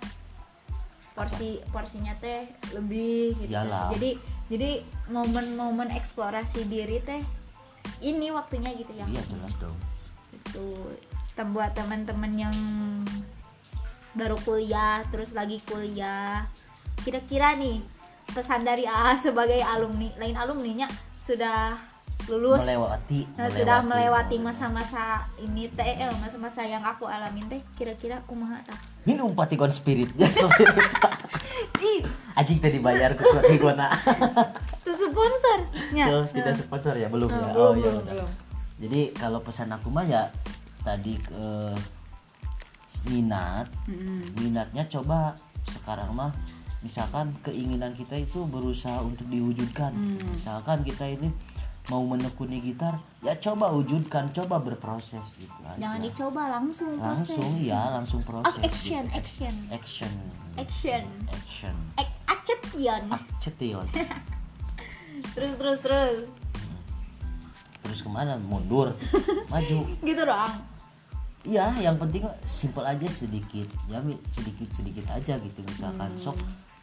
porsi 1.13 1.59
porsinya 1.73 2.15
teh 2.17 2.47
lebih 2.71 3.35
gitu. 3.43 3.51
Iyalah. 3.51 3.91
jadi 3.91 4.15
jadi 4.47 4.69
momen-momen 5.11 5.91
eksplorasi 5.91 6.65
diri 6.65 7.03
teh 7.03 7.19
ini 7.99 8.31
waktunya 8.31 8.71
gitu 8.79 8.95
ya. 8.95 9.03
Iya 9.09 9.23
jelas 9.27 9.53
dong. 9.59 9.75
Itu 10.31 10.95
buat 11.39 11.71
teman-teman 11.71 12.35
yang 12.35 12.55
baru 14.11 14.35
kuliah 14.43 15.07
terus 15.07 15.31
lagi 15.31 15.63
kuliah 15.63 16.43
kira-kira 16.99 17.55
nih 17.55 17.79
pesan 18.35 18.67
dari 18.67 18.83
AA 18.83 19.15
sebagai 19.31 19.63
alumni 19.63 20.11
lain 20.19 20.35
alumninya 20.35 20.91
sudah 21.23 21.79
lulus. 22.27 22.59
Melewati 22.61 23.23
Nah, 23.39 23.47
sudah 23.47 23.79
melewati 23.85 24.35
masa-masa 24.41 25.23
ini 25.39 25.71
teh 25.71 25.85
eh, 25.85 26.11
masa-masa 26.19 26.65
yang 26.67 26.83
aku 26.83 27.07
alamin 27.07 27.45
teh 27.47 27.61
kira-kira 27.79 28.19
kumaha 28.27 28.59
tah? 28.67 28.77
Minum 29.07 29.31
patikon 29.31 29.71
spirit. 29.71 30.11
Ih. 31.79 32.03
Ajing 32.35 32.59
tadi 32.59 32.83
bayar 32.83 33.15
ke 33.15 33.23
itu 34.79 34.91
sponsor. 35.05 35.57
Nya. 35.95 36.05
Tuh, 36.11 36.25
tidak 36.33 36.55
sponsor 36.57 36.93
ya? 36.99 37.07
Belum 37.07 37.29
Nah, 37.31 37.39
ya? 37.39 37.51
belum, 37.53 37.63
oh 37.63 37.73
ya 37.75 37.87
belum, 37.87 38.03
belum. 38.03 38.29
jadi 38.79 39.01
kalau 39.15 39.39
pesan 39.39 39.71
aku 39.71 39.87
mah 39.87 40.03
ya 40.03 40.27
tadi 40.83 41.15
eh, 41.15 41.75
minat. 43.07 43.67
Minatnya 44.35 44.83
coba 44.91 45.35
sekarang 45.69 46.11
mah 46.11 46.33
misalkan 46.79 47.35
keinginan 47.43 47.91
kita 47.91 48.15
itu 48.15 48.47
berusaha 48.47 49.03
untuk 49.03 49.27
diwujudkan. 49.27 49.91
Hmm. 49.91 50.15
misalkan 50.31 50.79
kita 50.87 51.11
ini 51.11 51.27
mau 51.89 52.05
menekuni 52.05 52.61
gitar 52.61 53.01
ya 53.19 53.33
coba 53.35 53.73
wujudkan 53.73 54.29
coba 54.29 54.61
berproses 54.61 55.25
gitu 55.35 55.49
aja. 55.65 55.75
jangan 55.77 55.99
dicoba 55.99 56.41
langsung 56.53 56.93
proses. 56.95 57.33
langsung 57.33 57.51
ya 57.59 57.81
langsung 57.91 58.21
Ah, 58.21 58.27
proses 58.29 58.61
action 58.61 59.03
gitu. 59.05 59.17
action 59.17 59.55
action. 59.73 60.13
Action. 60.59 61.03
Action. 61.31 61.75
Ek, 61.95 62.09
acetion 62.27 63.01
cetil 63.39 63.79
terus 65.35 65.53
terus 65.55 65.79
terus. 65.79 66.21
Terus 67.79 67.99
ke 68.03 68.09
mana? 68.11 68.35
Mundur. 68.37 68.91
Maju. 69.51 69.77
Gitu 70.03 70.21
dong 70.21 70.53
Iya, 71.47 71.71
yang 71.79 71.95
penting 71.95 72.27
simpel 72.43 72.83
aja 72.83 73.07
sedikit, 73.07 73.63
ya 73.87 74.03
sedikit 74.27 74.67
sedikit 74.69 75.07
aja 75.07 75.39
gitu 75.39 75.63
misalkan. 75.63 76.11
Sok 76.13 76.35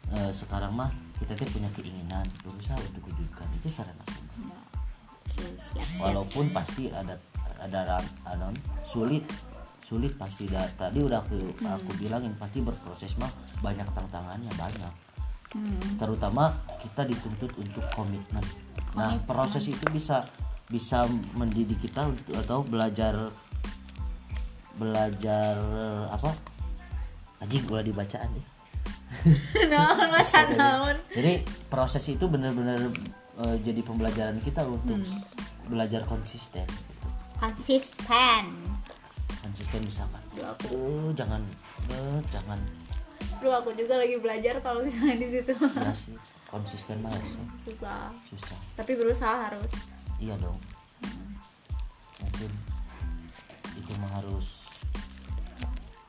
eh, 0.09 0.33
sekarang 0.33 0.73
mah 0.73 0.89
kita 1.15 1.37
tuh 1.37 1.45
punya 1.53 1.69
keinginan. 1.71 2.25
Berusaha 2.41 2.73
untuk 2.81 3.13
wujudkan. 3.13 3.45
Itu 3.53 3.69
saran 3.69 3.93
aku. 3.93 4.17
Ya. 4.41 4.56
Siap 5.37 5.87
siap. 5.87 6.03
Walaupun 6.03 6.49
pasti 6.51 6.89
ada 6.89 7.15
ada 7.57 8.01
ada 8.25 8.47
sulit 8.85 9.25
sulit 9.87 10.11
pasti 10.19 10.43
da, 10.51 10.67
tadi 10.75 10.99
udah 10.99 11.23
aku 11.23 11.63
aku 11.63 11.89
bilangin 11.95 12.35
pasti 12.35 12.59
berproses 12.59 13.15
mah 13.15 13.31
banyak 13.63 13.87
tantangannya 13.95 14.51
banyak. 14.57 14.93
Hmm. 15.47 15.95
terutama 15.95 16.51
kita 16.75 17.07
dituntut 17.07 17.47
untuk 17.55 17.79
komitmen. 17.95 18.43
Nah 18.99 19.15
proses 19.23 19.63
itu 19.63 19.87
bisa 19.95 20.27
bisa 20.67 21.07
mendidik 21.39 21.79
kita 21.79 22.03
untuk 22.03 22.35
atau 22.35 22.67
belajar 22.67 23.31
belajar 24.75 25.55
apa? 26.11 26.35
Anjing 27.39 27.63
gua 27.63 27.79
dibacaan 27.79 28.27
ya 28.35 28.45
naon 29.71 30.09
masa 30.11 30.43
naon? 30.51 30.95
jadi 31.15 31.41
proses 31.71 32.03
itu 32.11 32.27
benar-benar 32.27 32.91
eh, 33.45 33.57
jadi 33.61 33.81
pembelajaran 33.85 34.37
kita 34.41 34.65
untuk 34.65 35.01
belajar 35.67 36.01
konsisten. 36.07 36.65
Gitu. 36.65 37.07
konsisten 37.37 38.43
konsisten 39.45 39.81
misalkan 39.85 40.23
oh 40.73 41.13
jangan 41.13 41.41
eh, 41.93 42.19
jangan. 42.33 42.59
Duh 43.37 43.53
aku 43.53 43.69
juga 43.77 44.01
lagi 44.01 44.17
belajar 44.17 44.57
kalau 44.65 44.81
misalnya 44.81 45.21
di 45.21 45.27
situ. 45.29 45.53
Ya 45.53 45.93
sih 45.93 46.17
konsisten 46.47 46.97
banget 47.03 47.23
sih. 47.27 47.43
Susah. 47.67 48.09
Susah. 48.25 48.59
Tapi 48.79 48.91
berusaha 48.95 49.35
harus. 49.51 49.71
Iya 50.17 50.33
dong. 50.39 50.57
Mungkin 52.23 52.51
itu 53.77 53.91
mah 54.01 54.11
harus 54.17 54.65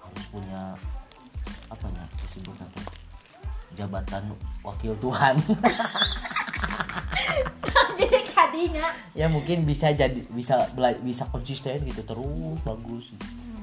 harus 0.01 0.25
punya 0.33 0.63
apa 1.69 1.87
ya 1.93 2.05
disebut 2.25 2.57
apa 2.57 2.81
jabatan 3.77 4.23
wakil 4.65 4.97
Tuhan 5.05 5.37
ya 9.15 9.27
mungkin 9.27 9.63
bisa 9.63 9.91
jadi 9.91 10.19
bisa 10.29 10.67
bisa 11.01 11.25
konsisten 11.29 11.83
gitu 11.85 12.03
terus 12.03 12.59
bagus 12.63 13.15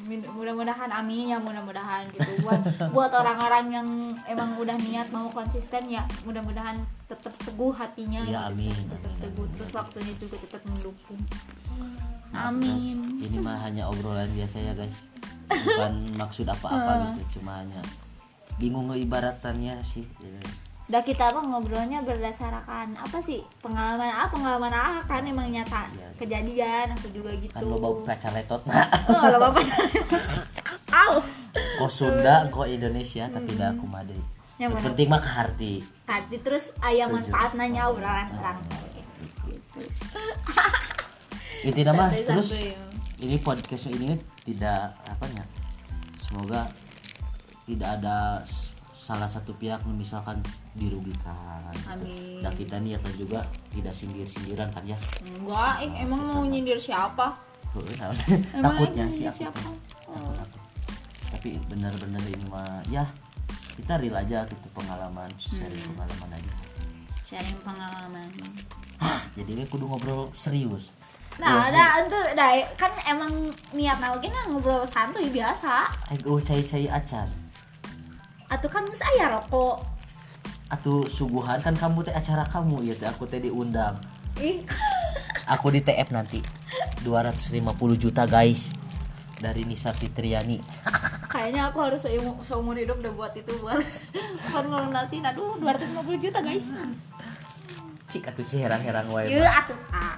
Min- 0.06 0.22
mudah-mudahan 0.22 0.86
amin 1.02 1.34
ya 1.34 1.42
mudah-mudahan 1.42 2.06
gitu. 2.14 2.46
Buat 2.46 2.62
buat 2.94 3.10
orang-orang 3.10 3.74
yang 3.74 3.88
emang 4.30 4.54
udah 4.54 4.78
niat 4.78 5.10
mau 5.10 5.26
konsisten 5.34 5.90
ya 5.90 6.06
mudah-mudahan 6.22 6.78
tetap 7.10 7.34
teguh 7.42 7.74
hatinya 7.74 8.22
Ya, 8.22 8.46
gitu. 8.46 8.54
amin, 8.54 8.78
tetap 8.86 9.02
amin, 9.10 9.22
teguh 9.26 9.46
amin, 9.50 9.58
terus 9.58 9.72
waktunya 9.74 10.14
juga 10.16 10.36
tetap 10.38 10.62
mendukung. 10.62 11.18
Nah, 12.30 12.54
amin. 12.54 12.70
terus 12.70 12.86
ini 13.26 13.38
mah 13.42 13.58
hanya 13.66 13.90
obrolan 13.90 14.30
biasa 14.30 14.62
ya 14.62 14.78
guys. 14.78 15.10
Bukan 15.50 15.94
maksud 16.14 16.46
apa-apa 16.46 16.92
gitu 17.18 17.42
cuma 17.42 17.66
hanya 17.66 17.82
bingung 18.62 18.86
ngeibaratannya 18.88 19.82
sih 19.82 20.06
gitu. 20.22 20.38
Udah 20.86 21.02
kita 21.02 21.34
apa 21.34 21.42
ngobrolnya 21.42 22.06
berdasarkan 22.06 22.94
apa 22.94 23.18
sih? 23.18 23.42
Pengalaman 23.62 24.06
apa 24.06 24.30
pengalaman 24.30 24.70
ah 24.74 25.02
kan 25.10 25.26
emang 25.26 25.50
nyata. 25.50 25.90
Iya. 25.98 26.08
kejadian 26.16 26.94
aku 26.94 27.10
juga 27.12 27.34
gitu. 27.42 27.52
Kan 27.52 27.66
lo 27.66 27.82
bawa 27.82 28.06
kaca 28.06 28.30
letot. 28.32 28.62
Nah 28.70 28.86
oh 29.10 29.26
lo 29.34 29.38
bapak 29.42 29.66
Au. 30.96 31.20
kok 31.56 31.92
Sunda 31.92 32.48
kok 32.52 32.68
Indonesia 32.68 33.28
tapi 33.28 33.52
dah 33.56 33.76
aku 33.76 33.84
mah 33.88 34.04
deh 34.08 34.16
Yang 34.56 34.72
mana? 34.80 34.86
penting 34.92 35.08
mah 35.12 35.22
ke 35.24 35.30
hati 35.32 35.74
tadi 36.08 36.38
terus 36.40 36.72
ayam 36.80 37.12
manfaat 37.12 37.52
nanya 37.58 37.92
obrolan 37.92 38.28
orang 38.40 38.60
intinya 41.68 41.92
mah 41.96 42.10
Santuy, 42.12 42.24
terus 42.24 42.50
ya. 42.56 42.80
ini 43.24 43.36
podcast 43.44 43.92
ini 43.92 44.16
tidak 44.48 44.96
apa 45.04 45.26
ya 45.36 45.44
semoga 46.22 46.62
tidak 47.68 47.90
ada 48.00 48.40
salah 49.06 49.30
satu 49.30 49.54
pihak 49.54 49.78
misalkan 49.86 50.42
dirugikan 50.74 51.62
Amin. 51.86 52.42
dan 52.42 52.50
kita 52.52 52.82
niatan 52.82 53.14
juga 53.14 53.38
tidak 53.70 53.94
sindir-sindiran 53.94 54.66
kan 54.74 54.82
ya? 54.82 54.98
Enggak 55.30 55.86
eh 55.86 55.92
emang 56.02 56.22
mau 56.26 56.42
nyindir 56.42 56.82
siapa? 56.82 57.38
Nah, 57.76 58.10
Emang 58.56 58.74
takutnya 58.74 59.06
sih 59.06 59.28
aku 59.28 59.46
siapa? 59.46 59.60
Takut 59.62 60.38
aku. 60.42 60.58
tapi 61.28 61.50
benar-benar 61.68 62.24
ini 62.24 62.46
mah 62.48 62.80
ya 62.88 63.04
kita 63.76 64.00
real 64.00 64.16
aja 64.16 64.42
gitu 64.48 64.68
pengalaman 64.74 65.28
sharing 65.38 65.76
Hmm. 65.84 65.94
pengalaman 65.94 66.30
aja. 66.34 66.54
Sharing 67.28 67.60
pengalaman. 67.62 68.28
Jadi 69.36 69.50
ini 69.54 69.64
kudu 69.68 69.86
ngobrol 69.86 70.32
serius. 70.32 70.96
Nah 71.36 71.68
ada 71.68 72.00
itu 72.00 72.16
dah 72.34 72.56
kan 72.80 72.88
emang 73.04 73.28
niat 73.76 74.00
nah 74.00 74.16
oke 74.16 74.24
nah 74.24 74.48
ngobrol 74.48 74.88
santuy 74.88 75.28
biasa. 75.28 75.92
Ayo 76.10 76.40
cai-cai 76.40 76.88
acan 76.88 77.28
atau 78.56 78.70
kan 78.72 78.84
saya 78.96 79.36
rokok. 79.36 79.84
Atau 80.72 81.06
suguhan 81.12 81.60
kan 81.60 81.76
kamu 81.76 82.08
teh 82.08 82.16
acara 82.16 82.48
kamu 82.48 82.88
ya 82.88 82.96
teh 82.96 83.08
aku 83.12 83.28
teh 83.28 83.44
diundang. 83.44 83.94
Ih. 84.40 84.64
Aku 85.54 85.70
di 85.70 85.78
TF 85.78 86.10
nanti. 86.10 86.42
250 87.06 87.62
juta 88.02 88.26
guys. 88.26 88.74
Dari 89.38 89.62
Nisa 89.62 89.94
Fitriani. 89.94 90.58
Kayaknya 91.36 91.68
aku 91.68 91.84
harus 91.84 92.02
seumur, 92.02 92.40
seumur 92.42 92.74
hidup 92.80 92.98
udah 93.04 93.12
buat 93.12 93.34
itu 93.36 93.52
buat 93.60 93.78
buat 94.50 94.66
ngelunasi 94.66 95.20
aduh 95.20 95.60
250 95.60 96.24
juta 96.24 96.40
guys. 96.40 96.72
Cik 98.08 98.32
atuh 98.32 98.42
sih 98.48 98.64
herang-herang 98.64 99.06
wae 99.12 99.36
yuk 99.36 99.44
atuh. 99.44 99.76
Ah. 99.92 100.16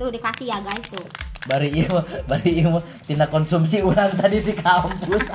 Tuh 0.00 0.08
dikasih 0.08 0.48
ya 0.48 0.58
guys 0.64 0.88
tuh. 0.88 1.04
Bari 1.44 1.84
mah 1.92 2.08
bari 2.24 2.64
mah 2.64 2.80
tina 3.04 3.28
konsumsi 3.28 3.84
urang 3.84 4.16
tadi 4.16 4.40
di 4.40 4.56
kampus 4.56 5.28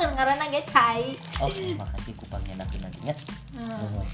aku 0.00 0.14
karena 0.14 0.44
gak 0.44 0.66
cai. 0.66 1.04
Oh 1.38 1.48
makasih 1.50 2.14
kupangnya 2.14 2.54
nanti 2.56 2.76
nantinya 2.78 3.14
Hmm. 3.52 4.04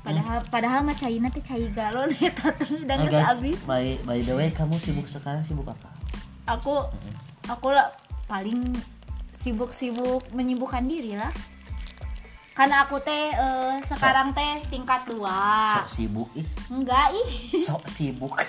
padahal 0.00 0.38
padahal 0.48 0.80
mah 0.80 0.96
cai 0.96 1.16
nanti 1.16 1.38
cai 1.40 1.68
galon 1.70 2.10
eta 2.10 2.50
teh. 2.58 2.66
Udah 2.82 2.96
Nah, 2.96 3.04
geus 3.04 3.14
guys, 3.14 3.30
abis 3.36 3.58
by, 3.64 3.86
by 4.02 4.18
the 4.20 4.32
way 4.32 4.48
kamu 4.50 4.74
sibuk 4.76 5.06
sekarang 5.06 5.40
sibuk 5.40 5.68
apa? 5.68 5.92
Aku 6.48 6.82
aku 7.46 7.68
lah 7.70 7.92
paling 8.26 8.74
sibuk-sibuk 9.32 10.24
menyibukkan 10.30 10.82
diri 10.82 11.14
lah. 11.14 11.30
Karena 12.50 12.84
aku 12.84 12.98
teh 12.98 13.30
eh, 13.30 13.74
sekarang 13.80 14.32
teh 14.32 14.58
tingkat 14.66 15.06
dua. 15.06 15.78
Sok 15.80 15.88
sibuk 15.94 16.28
ih. 16.34 16.44
Enggak 16.68 17.08
ih. 17.14 17.28
Sok 17.60 17.86
sibuk 17.86 18.36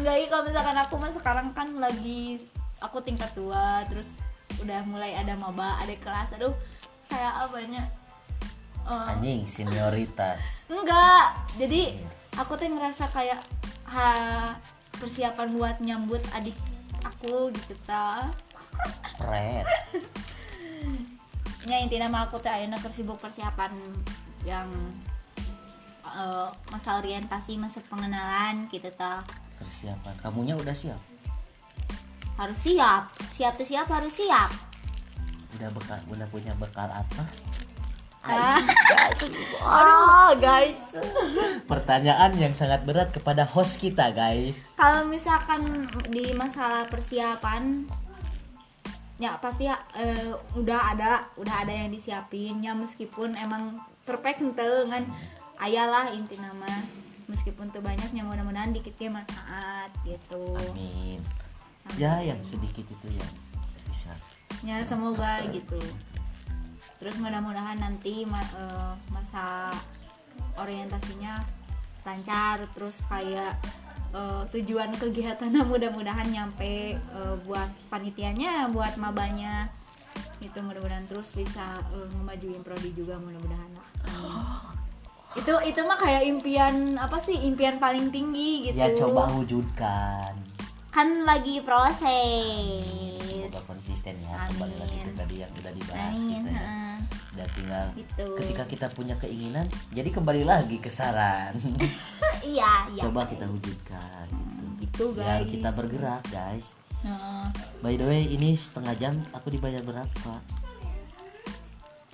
enggak 0.00 0.16
ih 0.16 0.28
kalau 0.32 0.48
misalkan 0.48 0.76
aku 0.80 0.94
mah 0.96 1.12
sekarang 1.12 1.48
kan 1.52 1.68
lagi 1.76 2.40
aku 2.80 3.04
tingkat 3.04 3.28
dua 3.36 3.84
terus 3.84 4.24
udah 4.64 4.80
mulai 4.88 5.12
ada 5.12 5.36
maba 5.36 5.76
ada 5.76 5.92
kelas 6.00 6.32
aduh 6.40 6.56
kayak 7.12 7.32
apanya 7.36 7.84
eh, 8.88 9.10
anjing 9.12 9.44
senioritas. 9.44 10.68
Enggak 10.72 11.36
jadi 11.60 12.00
aku 12.40 12.56
tuh 12.56 12.72
ngerasa 12.72 13.12
kayak 13.12 13.40
ha 13.92 14.08
persiapan 14.96 15.48
buat 15.52 15.76
nyambut 15.84 16.24
adik 16.32 16.56
aku 17.04 17.52
gitu 17.52 17.76
ta 17.84 18.24
keren. 19.20 19.64
Ya 21.68 21.76
intinya 21.76 22.08
mah 22.08 22.22
aku 22.26 22.40
tuh 22.40 22.48
ayeuna 22.48 22.80
keur 22.80 22.90
sibuk 22.90 23.20
persiapan 23.20 23.70
yang 24.48 24.66
eh, 26.10 26.48
masa 26.74 26.98
orientasi 26.98 27.56
masa 27.56 27.78
pengenalan 27.86 28.66
gitu 28.70 28.90
ta 28.94 29.22
persiapan. 29.60 30.14
Kamunya 30.24 30.54
udah 30.56 30.72
siap? 30.72 31.00
Harus 32.40 32.58
siap. 32.58 33.12
Siap 33.28 33.52
tuh 33.60 33.68
siap 33.68 33.86
harus 33.92 34.12
siap. 34.16 34.50
Udah 35.60 35.68
bekal 35.76 36.00
udah 36.08 36.26
punya 36.32 36.52
bekal 36.56 36.88
apa? 36.88 37.22
Ah. 38.20 38.60
Aduh. 39.20 40.36
Guys. 40.40 40.92
Pertanyaan 41.64 42.32
yang 42.36 42.52
sangat 42.52 42.84
berat 42.84 43.12
kepada 43.12 43.44
host 43.48 43.80
kita 43.80 44.12
guys. 44.12 44.60
Kalau 44.76 45.08
misalkan 45.08 45.88
di 46.12 46.32
masalah 46.36 46.86
persiapan 46.88 47.88
ya 49.20 49.36
pasti 49.36 49.68
ya, 49.68 49.76
eh, 50.00 50.32
udah 50.56 50.96
ada 50.96 51.28
udah 51.36 51.64
ada 51.64 51.72
yang 51.72 51.92
disiapin. 51.92 52.60
Ya 52.64 52.72
meskipun 52.76 53.36
emang 53.36 53.80
perfect 54.04 54.40
ente 54.40 54.68
kan 54.88 55.04
ayalah 55.60 56.10
inti 56.16 56.40
nama. 56.40 56.68
Meskipun 57.30 57.70
tuh 57.70 57.78
banyaknya 57.78 58.26
mudah-mudahan 58.26 58.74
dikitnya 58.74 59.22
manfaat 59.22 59.94
gitu. 60.02 60.58
Amin. 60.74 61.22
Ya 61.94 62.18
yang 62.24 62.42
sedikit 62.42 62.82
itu 62.82 63.06
ya 63.06 63.28
bisa. 63.86 64.10
Ya 64.66 64.82
semoga 64.82 65.38
gitu. 65.54 65.78
Terus 66.98 67.16
mudah-mudahan 67.22 67.78
nanti 67.78 68.26
ma- 68.26 68.52
eh, 68.58 68.92
masa 69.14 69.70
orientasinya 70.58 71.38
lancar 72.02 72.66
terus 72.74 73.04
kayak 73.06 73.54
eh, 74.10 74.42
tujuan 74.50 74.90
kegiatannya 74.98 75.62
mudah-mudahan 75.70 76.26
nyampe 76.34 76.98
eh, 76.98 77.34
buat 77.46 77.70
panitianya 77.94 78.66
buat 78.74 78.98
mabanya. 78.98 79.70
Itu 80.42 80.66
mudah-mudahan 80.66 81.06
terus 81.06 81.30
bisa 81.30 81.78
eh, 81.94 82.08
ngemajuin 82.10 82.66
prodi 82.66 82.90
juga 82.90 83.22
mudah-mudahan. 83.22 83.70
Lah 83.78 83.86
Amin. 84.18 84.79
Itu 85.32 85.52
itu 85.62 85.80
mah 85.80 85.94
kayak 85.94 86.26
impian 86.26 86.74
apa 86.96 87.16
sih 87.16 87.38
impian 87.40 87.76
paling 87.76 88.10
tinggi 88.10 88.66
gitu. 88.66 88.76
Ya 88.76 88.90
coba 88.92 89.30
wujudkan. 89.30 90.34
Kan 90.90 91.22
lagi 91.22 91.62
proses. 91.62 92.82
Semoga 93.30 93.60
konsisten 93.64 94.14
ya 94.20 94.34
kembali 94.44 94.74
lagi 94.76 94.96
ke 94.96 95.06
Amin. 95.06 95.16
tadi 95.16 95.34
yang 95.38 95.52
udah 95.52 95.72
dibahas 95.72 96.14
Amin, 96.14 96.30
kita 96.36 96.50
ya. 96.50 96.66
dan 97.32 97.48
tinggal 97.52 97.86
Gitu. 97.92 98.24
ketika 98.36 98.64
kita 98.66 98.86
punya 98.90 99.14
keinginan 99.16 99.66
jadi 99.90 100.10
kembali 100.10 100.42
lagi 100.44 100.76
ke 100.76 100.88
saran. 100.88 101.54
Iya 102.40 102.88
iya. 102.90 103.02
Coba 103.04 103.28
kita 103.28 103.44
wujudkan 103.44 104.24
gitu. 104.80 105.12
gitu 105.12 105.14
biar 105.14 105.44
guys. 105.44 105.50
kita 105.50 105.68
bergerak 105.70 106.24
guys. 106.26 106.64
Heeh. 107.00 107.44
by 107.80 107.94
the 107.94 108.04
way 108.04 108.24
ini 108.24 108.52
setengah 108.52 108.92
jam 108.94 109.12
aku 109.30 109.48
dibayar 109.48 109.80
berapa 109.80 110.32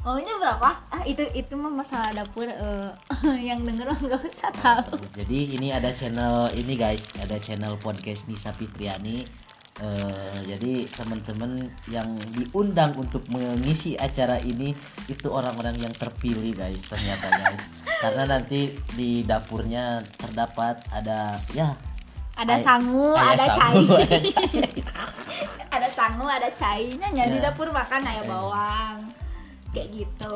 maunya 0.06 0.38
berapa? 0.38 0.70
Ah 0.86 1.02
itu 1.02 1.18
itu 1.34 1.58
mah 1.58 1.66
masalah 1.68 2.14
dapur 2.14 2.46
eh, 2.46 2.90
yang 3.50 3.66
denger 3.66 3.90
nggak 3.90 4.22
usah 4.22 4.54
tahu. 4.54 4.94
Jadi 5.18 5.58
ini 5.58 5.74
ada 5.74 5.90
channel 5.90 6.46
ini 6.54 6.78
guys. 6.78 7.02
Ada 7.18 7.42
channel 7.42 7.74
podcast 7.76 8.30
Nisa 8.30 8.54
Fitriani. 8.54 9.26
Eh, 9.76 10.38
jadi 10.46 10.88
teman-teman 10.88 11.58
yang 11.90 12.06
diundang 12.32 12.96
untuk 12.96 13.26
mengisi 13.28 13.92
acara 13.92 14.40
ini 14.40 14.72
itu 15.04 15.28
orang-orang 15.28 15.76
yang 15.76 15.92
terpilih 15.92 16.54
guys 16.54 16.86
ternyata 16.86 17.26
guys. 17.28 17.60
Karena 18.06 18.30
nanti 18.30 18.70
di 18.94 19.26
dapurnya 19.26 19.98
terdapat 20.14 20.80
ada 20.94 21.34
ya 21.50 21.74
ada 22.36 22.54
Ay- 22.54 22.64
sangu 22.64 23.10
ada 23.10 23.42
sangu, 23.42 23.90
cai. 23.90 24.06
Ayah 24.06 24.22
cai. 24.32 24.60
ada 25.66 25.88
sangu 25.90 26.26
ada 26.30 26.48
cai. 26.48 26.94
Nah 26.94 27.10
di 27.10 27.20
Ya. 27.36 27.50
dapur 27.50 27.68
makan 27.68 28.00
ayam 28.06 28.24
bawang 28.24 29.02
kayak 29.76 29.90
gitu. 29.92 30.34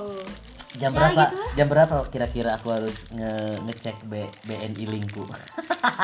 Jam 0.79 0.95
Ya, 0.95 1.03
berapa? 1.03 1.23
gitu 1.35 1.43
jam 1.59 1.67
berapa 1.67 1.95
kira-kira 2.15 2.55
aku 2.55 2.71
harus 2.71 3.11
nge 3.11 3.59
ngecek 3.67 3.97
B, 4.07 4.23
BNI 4.47 4.85
linku? 4.87 5.27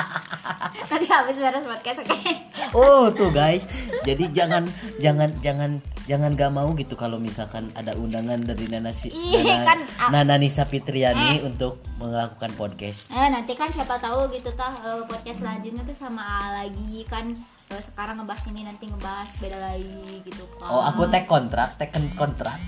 Tadi 0.91 1.07
habis 1.07 1.39
beres 1.39 1.63
podcast 1.63 2.03
oke. 2.03 2.19
oh 2.81 3.07
tuh 3.15 3.31
guys. 3.31 3.71
Jadi 4.03 4.35
jangan 4.35 4.67
jangan 4.99 5.31
jangan 5.39 5.79
jangan 6.11 6.31
gak 6.35 6.51
mau 6.51 6.71
gitu 6.75 6.99
kalau 6.99 7.19
misalkan 7.23 7.71
ada 7.79 7.95
undangan 7.95 8.39
dari 8.43 8.67
Nana 8.67 8.91
si 8.91 9.11
Ih, 9.11 9.43
Nana, 9.43 9.67
kan, 9.67 9.79
ah. 10.03 10.11
Nana 10.11 10.35
Nisa 10.39 10.67
Fitriani 10.67 11.47
untuk 11.47 11.83
melakukan 12.03 12.51
podcast. 12.59 13.07
Eh 13.15 13.29
nanti 13.31 13.55
kan 13.55 13.71
siapa 13.71 13.99
tahu 14.03 14.31
gitu 14.35 14.51
tah 14.55 14.75
eh, 14.83 15.03
podcast 15.07 15.47
selanjutnya 15.47 15.83
tuh 15.87 15.95
sama 15.95 16.23
A 16.23 16.67
lagi 16.67 17.07
kan 17.07 17.39
eh, 17.71 17.83
sekarang 17.83 18.23
ngebahas 18.23 18.45
ini 18.55 18.63
nanti 18.63 18.85
ngebahas 18.87 19.31
beda 19.43 19.59
lagi 19.59 20.23
gitu 20.23 20.45
kan. 20.59 20.69
oh 20.71 20.83
aku 20.87 21.11
tag 21.11 21.27
kontrak 21.27 21.75
teken 21.81 22.07
kontrak 22.15 22.59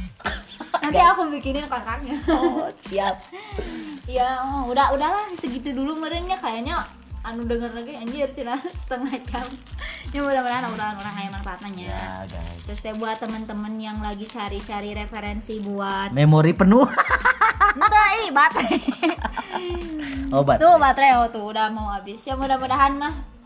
nanti 0.78 0.98
aku 0.98 1.28
bikinin 1.30 1.66
kontraknya. 1.70 2.16
oh 2.34 2.66
siap 2.82 3.14
ya 4.18 4.40
oh, 4.42 4.72
udah 4.72 4.90
udahlah 4.96 5.30
segitu 5.36 5.70
dulu 5.70 6.00
merenya 6.00 6.34
kayaknya 6.40 6.82
anu 7.28 7.44
denger 7.44 7.70
lagi 7.76 7.92
anjir 7.98 8.30
cina 8.32 8.56
setengah 8.86 9.12
jam. 9.28 9.46
Ya 10.08 10.24
mudah-mudahan 10.24 10.64
mudah 10.72 10.96
orang 10.96 11.14
kayak 11.20 11.30
manfaatnya. 11.36 11.92
ya 11.92 12.24
guys 12.24 12.64
Terus 12.64 12.80
ya 12.80 12.92
buat 12.96 13.20
temen-temen 13.20 13.76
yang 13.76 14.00
lagi 14.00 14.24
cari-cari 14.24 14.96
referensi 14.96 15.60
buat 15.60 16.16
memori 16.16 16.56
penuh 16.56 16.88
ih 18.24 18.32
baterai. 18.32 18.80
obat 20.32 20.56
Tuh 20.56 20.80
baterai 20.80 21.20
oh 21.20 21.28
tuh 21.28 21.44
udah 21.52 21.68
mau 21.68 21.92
habis. 21.92 22.24
Ya 22.24 22.32
mudah-mudahan 22.40 22.96
mah 22.96 23.37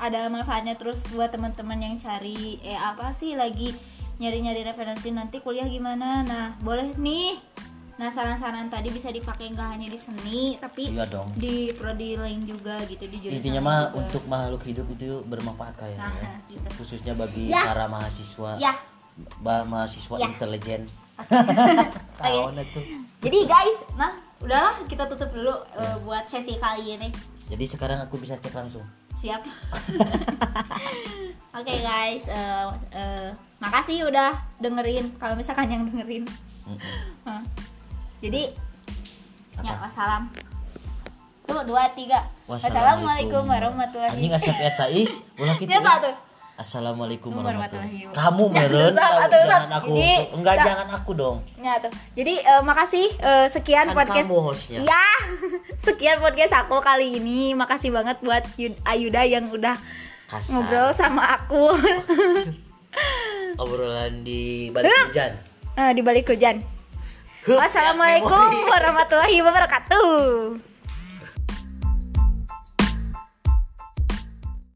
ada 0.00 0.26
manfaatnya 0.26 0.74
terus 0.74 1.04
buat 1.08 1.28
teman-teman 1.28 1.76
yang 1.78 1.94
cari 1.96 2.56
eh 2.60 2.74
apa 2.74 3.12
sih 3.12 3.34
lagi 3.34 3.70
nyari-nyari 4.16 4.64
referensi 4.64 5.08
nanti 5.10 5.38
kuliah 5.38 5.64
gimana. 5.66 6.20
Nah, 6.22 6.56
boleh 6.58 6.92
nih. 6.94 7.36
Nah, 7.94 8.08
saran-saran 8.08 8.66
tadi 8.66 8.88
bisa 8.88 9.08
dipakai 9.08 9.52
nggak 9.52 9.68
hanya 9.70 9.84
di 9.86 9.96
seni 9.96 10.56
tapi 10.56 10.88
iya 10.88 11.04
dong 11.04 11.28
di 11.36 11.68
prodi 11.70 12.16
lain 12.16 12.44
juga 12.44 12.80
gitu 12.84 13.04
di 13.04 13.20
jurusan 13.20 13.36
intinya 13.36 13.60
mah 13.60 13.80
juga. 13.82 13.96
untuk 14.00 14.22
makhluk 14.24 14.62
hidup 14.64 14.86
itu 14.90 15.20
bermanfaat 15.22 15.76
kayak 15.76 16.00
Nah, 16.00 16.08
ya. 16.10 16.32
gitu. 16.48 16.68
khususnya 16.76 17.12
bagi 17.12 17.46
Ya. 17.46 17.60
para 17.62 17.84
mahasiswa 17.86 18.56
Ya. 18.56 18.72
ba- 19.38 19.64
mahasiswa 19.64 20.16
Ya. 20.16 20.26
intelijen. 20.26 20.88
Kawan 22.16 22.56
itu 22.64 22.80
Jadi 23.20 23.38
guys, 23.44 23.76
nah 23.94 24.08
udahlah 24.40 24.80
kita 24.84 25.04
tutup 25.06 25.28
dulu 25.30 25.52
eh, 25.74 25.96
buat 26.00 26.24
sesi 26.24 26.56
kali 26.56 26.96
ini. 26.96 27.08
jadi 27.46 27.64
sekarang 27.66 28.00
aku 28.00 28.16
bisa 28.16 28.32
cek 28.34 28.54
langsung 28.54 28.80
Siap. 29.20 29.42
Oke 31.60 31.74
guys, 31.84 32.24
eh, 32.24 32.66
eh, 32.96 33.28
makasih 33.60 34.08
udah 34.08 34.32
dengerin. 34.64 35.12
Kalau 35.20 35.36
misalkan 35.36 35.68
yang 35.68 35.84
dengerin. 35.84 36.24
Jadi, 38.24 38.48
ya 39.60 39.76
Apa? 39.76 39.84
wassalam. 39.84 40.32
Tuh 41.44 41.60
dua 41.68 41.84
tiga. 41.92 42.24
Wassalamualaikum 42.48 43.44
warahmatullahi 43.44 44.16
anjing 44.16 44.32
asap 44.32 44.56
eta 44.56 44.86
ih 44.88 45.08
ulah 45.36 45.56
Ya 45.60 45.80
satu. 45.84 46.29
Assalamualaikum 46.60 47.32
Warahmatullahi 47.32 48.04
warahmatullahi 48.04 48.12
kamu 48.12 48.42
wabarakatuh. 48.44 48.68
meren 48.68 48.92
jangan 49.48 49.72
aku 49.72 49.90
Jadi, 49.90 50.12
enggak 50.30 50.54
sa- 50.54 50.66
jangan 50.66 50.88
aku 50.92 51.10
dong 51.14 51.36
Ya 51.56 51.72
tuh. 51.78 51.92
Jadi 52.12 52.34
eh, 52.38 52.62
makasih 52.62 53.06
eh, 53.18 53.46
sekian 53.48 53.86
Kan 53.86 53.96
podcast. 53.96 54.28
kamu 54.28 54.38
hostnya. 54.42 54.78
Ya, 54.82 55.06
sekian 55.86 56.20
podcast 56.20 56.52
aku 56.54 56.76
kali 56.78 57.16
ini. 57.16 57.52
Makasih 57.54 57.88
banget 57.90 58.20
buat 58.20 58.44
Yud- 58.54 58.76
Ayuda 58.82 59.24
yang 59.24 59.48
udah 59.48 59.72
kasar 60.28 60.52
ngobrol 60.54 60.92
sama 60.92 61.22
aku 61.34 61.72
obrolan 63.62 64.20
di 64.20 64.68
balik 64.70 64.92
hujan 65.08 65.32
Eh, 65.72 65.90
di 65.90 66.02
balik 66.02 66.28
hujan. 66.28 66.60
Ya, 67.40 67.56
Wassalamualaikum 67.56 68.36
warahmatullahi 68.68 69.40
wabarakatuh. 69.40 70.69